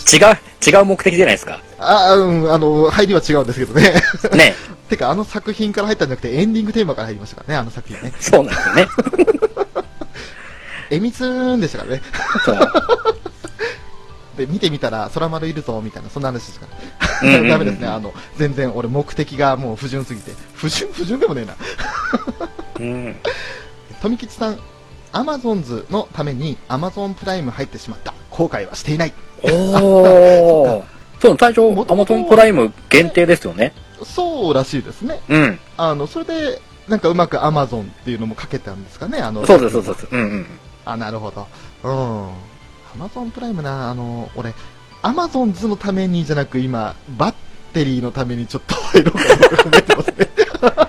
[0.65, 1.55] 違う目的じゃないですか。
[1.55, 3.95] と、あー、うん、あの、入りは違うんですけどね。
[4.33, 4.55] ね。
[4.89, 8.13] てか、あの作品から入ったんじゃなくて、エンディングテーマから入りましたからね、あの作品ね。
[8.21, 8.89] そうなんですよね。
[10.91, 12.03] えみつーんでしたからね。
[12.45, 12.59] そう。
[14.37, 17.29] で、見てみたら、空丸いるぞ、みたいな、そんな話ですから。
[17.29, 20.33] うんうんうん ダメですね、あの、全然俺目的がもう不純すぎて。
[20.55, 21.55] 不純不純でもねえな。
[22.81, 23.17] うん。
[24.03, 24.59] 富吉さん、
[25.13, 28.13] アマゾンズのためにアマゾンプライム入ってしまった。
[28.31, 29.15] 後悔はしていない。
[29.43, 30.83] おー。
[31.23, 33.73] そう、最初、アマゾンプライム限定ですよね。
[34.05, 35.21] そうらしいですね。
[35.29, 35.59] うん。
[35.77, 39.47] あの、それで、なんかうまくアマゾンっていうのもかけたんですかね、あの。
[39.47, 40.07] そうです、そうです。
[40.11, 40.47] うんうん。
[40.85, 41.47] あ、なるほど。
[41.83, 42.29] うん。
[42.29, 42.31] ア
[42.99, 44.55] マゾンプライムな、あの、俺、
[45.03, 47.35] アマゾンズのためにじゃなく今、バッ
[47.73, 50.29] テリーのためにちょっと入ろうかなと考えてますね。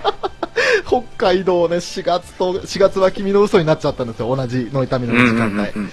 [0.86, 5.52] 北海道ね、4月と、4月は君の嘘になっちゃったんですよ、同じの痛みのうん時間帯。
[5.52, 5.90] うんうんうん。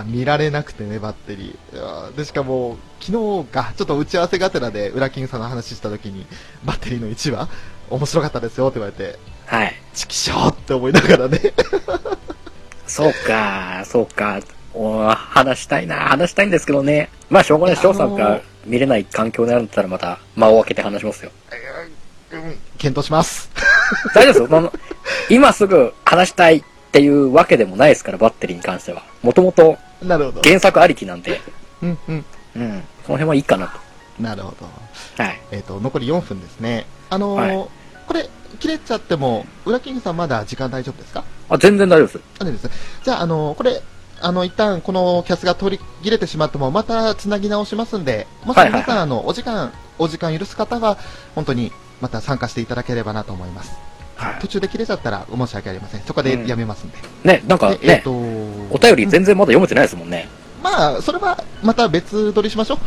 [0.00, 2.16] あ見られなくてね、バッテリー。
[2.16, 6.26] で、しかも、昨日か、ちょっと打ち合わせがてらで、ウラキングさんの話した時に、
[6.64, 7.48] バッテリーの1話、
[7.90, 9.74] 面白かったですよって言われて、はい。
[9.94, 11.40] チキショーって思いながらね。
[12.86, 14.40] そうか、そうか。
[14.74, 17.10] お話したいな、話したいんですけどね。
[17.30, 17.76] まあ、しょうがない。
[17.76, 21.30] 翔さんが見れない環境になったらまた間を空けて話しますよ。
[22.32, 23.50] うん、検討します。
[24.14, 24.72] 大丈夫ですよ。
[25.30, 26.62] 今すぐ話したいっ
[26.92, 29.02] ていうわけでもないですから、バッテリーに関しては。
[29.22, 30.42] もともとなるほど。
[30.42, 31.40] 原作ありきなんで、
[31.82, 32.24] うん、うん。
[32.56, 32.82] うん。
[33.04, 33.78] その辺はいいかなと。
[34.22, 35.22] なるほど。
[35.22, 35.40] はい。
[35.52, 36.86] えっ、と、残り4分ですね。
[37.10, 37.68] あのーはい
[38.06, 38.28] これ、
[38.60, 41.24] 切れちゃっても、ウラキングさんまだ時間大丈夫ですか？
[41.48, 42.20] あ、全然大丈夫です。
[42.38, 42.70] あれです。
[43.04, 43.82] じゃあ、あのーこれ、
[44.20, 50.96] あの、一旦このキャスが取り切れてしまっても、また繋ぎ直しますんで、もしはいはいはい皆さん、あの、お時間、お時間許す方は、
[51.34, 53.72] 本当に、また参加していただければなと思います。
[54.16, 56.00] は途中で切れちゃったら申し訳ありません。
[56.02, 56.98] そこでやめますんで。
[56.98, 57.28] い。
[57.28, 60.28] ね、なんかでえっ、ね、とお便り全然まだ読めてないですもんね。
[60.62, 62.78] まあ、それは、また別撮りしましょう。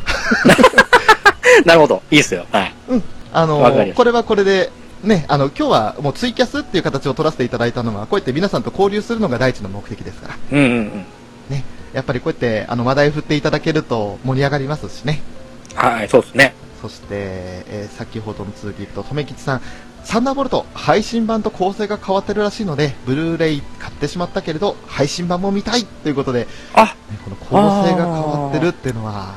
[1.65, 2.01] なるほど。
[2.11, 2.45] いいっすよ。
[2.51, 2.73] はい。
[3.31, 4.71] あのわかりましたこれはこれで、
[5.03, 10.35] ね、あの、今日はもうツイキャスっていう形を取らせていただいたのは、こうやって皆さんと交流するのが第一の目的ですから。
[10.51, 11.05] うんうんうん。
[11.49, 11.63] ね。
[11.93, 15.21] やっぱりこうやって、あの、話題振っていただけると盛り上がりますしね。
[15.75, 16.53] はい、そうですね。
[16.81, 19.61] そして、えー先ほどの続きいくと、とめきちさん、
[20.09, 29.35] サンダーボルト、配信版と構成が変わってるらしいので、ブルーレイ買ってしまったけれど、配信版も見たいということで、ね、あ、この構成が変わってるっていうのは、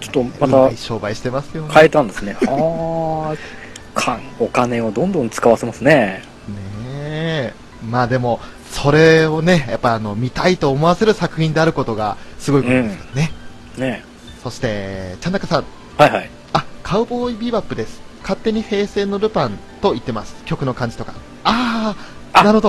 [0.00, 1.72] ちょっとまたい商売してますよね。
[1.72, 2.36] 変えたんですね。
[2.46, 6.22] ああ、かお金をどんどん使わせますね。
[6.46, 7.54] ねえ。
[7.82, 8.38] まあでも、
[8.70, 13.32] それをね、やっぱあの、見たいと思わせる作品であることがすごいことですからね。
[13.78, 14.04] ね
[14.42, 15.64] そして、ちゃんなかさん、
[15.96, 16.30] はいはい。
[16.52, 18.11] あ、カウボーイビバップです。
[18.22, 20.34] 勝手に平成のルパンと言ってます。
[20.44, 21.12] 曲の感じとか。
[21.44, 21.94] あ
[22.32, 22.68] あ、あなるほ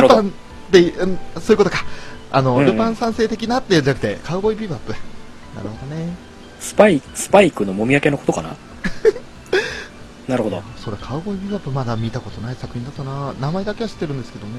[0.00, 0.30] ルパンっ
[0.70, 1.84] て、うん、そういうことか。
[2.30, 4.92] あの、うんルパン賛成的なってじゃなくて、カウボーイビバップ。
[5.54, 6.14] なるほどね。
[6.58, 8.56] スパイ、スパイクのもみ分けのことかな？
[10.26, 10.62] なるほど。
[10.76, 13.34] それ、カウボーイビバップまだ見たことない作品だったな。
[13.40, 14.52] 名前だけは知ってるんですけどね。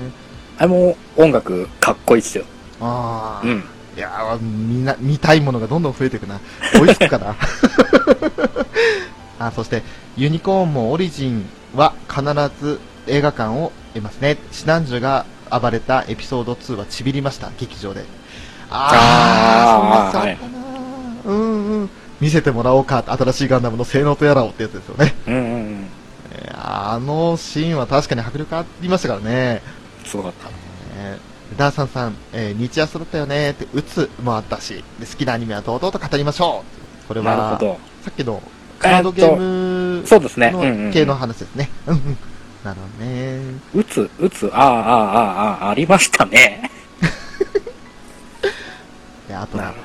[0.57, 2.45] あれも音楽かっこいいっすよ。
[2.79, 3.63] ああ、うん。
[3.97, 6.39] いやーみんな、見たいものがどんどん増えていくな。
[6.73, 7.35] 追いつくかな。
[9.47, 9.83] あ、そして、
[10.17, 12.23] ユニコーンもオリジンは必
[12.63, 14.37] ず映画館を得ますね。
[14.51, 18.05] シナンジュが暴れたエピソード2はちびりました、劇場で。
[18.69, 21.89] あー、そんなやつあったなうんうん。
[22.21, 25.13] 見せてもらおうか、新しいガンダムの性能とやらをってやつですよね。
[25.27, 25.87] うんうんうん。
[26.31, 29.61] えーあのシーンは確かに迫力ありましたからね。
[30.05, 30.49] すごかった。
[30.97, 36.63] えーダーサンさん、えー日朝だったよねって、うつもあったし、で好きなアニメは堂々と語りましょ
[37.05, 37.07] う。
[37.07, 37.79] これは、なるほど。
[38.03, 38.41] さっきの
[38.91, 40.51] カードゲームそうですね。
[40.53, 41.69] うんうんうんの系の話ですね。
[41.87, 42.17] うんうん。
[42.63, 43.39] なるほどね。
[43.73, 46.69] 打つ、打つ、ああ、ああ、ああ、ありましたね。
[49.27, 49.75] であとなる、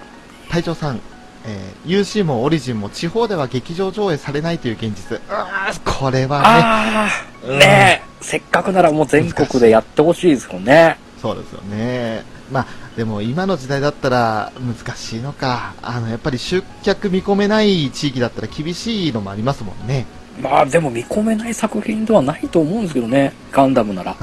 [0.48, 1.00] 隊長さん、
[1.46, 5.18] えー UC もオリジンも地方では劇場上映されないという現実。
[5.18, 7.08] うわーこれはね、あ
[7.44, 10.98] あ、ねえ、せっかくならもう全国でやってほしいですよね。
[11.20, 12.24] そうですよね。
[12.50, 12.66] まあ、
[13.00, 15.72] でも今の時代だったら難しいのか。
[15.80, 20.04] あの、やっぱり集客見込めない地域だったら厳しいのもありますもんね。
[20.38, 24.12] まあでも見込めない作品ではないと思うんですけどね、ガンダムなら。
[24.12, 24.16] っ。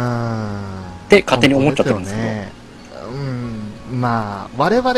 [1.09, 2.27] て勝手に思っちゃってるんですけど。
[2.27, 2.51] ね。
[3.91, 3.99] うん。
[3.99, 4.93] まあ、我々は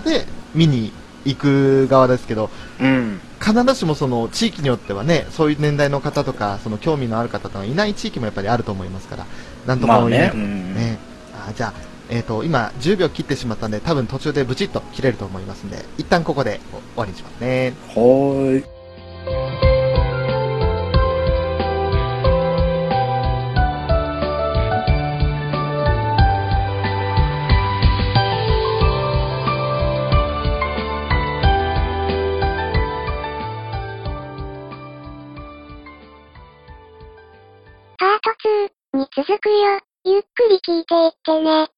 [0.00, 0.90] ね、見に
[1.24, 3.20] 行く側ですけど、うん。
[3.40, 9.26] 必ずしもその地域によってはね、そういう年代の方とか、その興味のある方とかいない地域もやっぱりあると思いますから、
[9.68, 10.30] なんとまあねも言えない。
[10.32, 10.98] うんね
[11.48, 17.74] あじゃあ、えっ、と、今10秒切ってしまったんで、多分途中でブチッと切れると思いますんで、一旦ここで終わりにしますね。
[17.88, 18.64] はーい。
[37.98, 38.30] パート
[38.94, 39.80] 2に続くよ。
[40.04, 41.75] ゆっくり聞いていってね。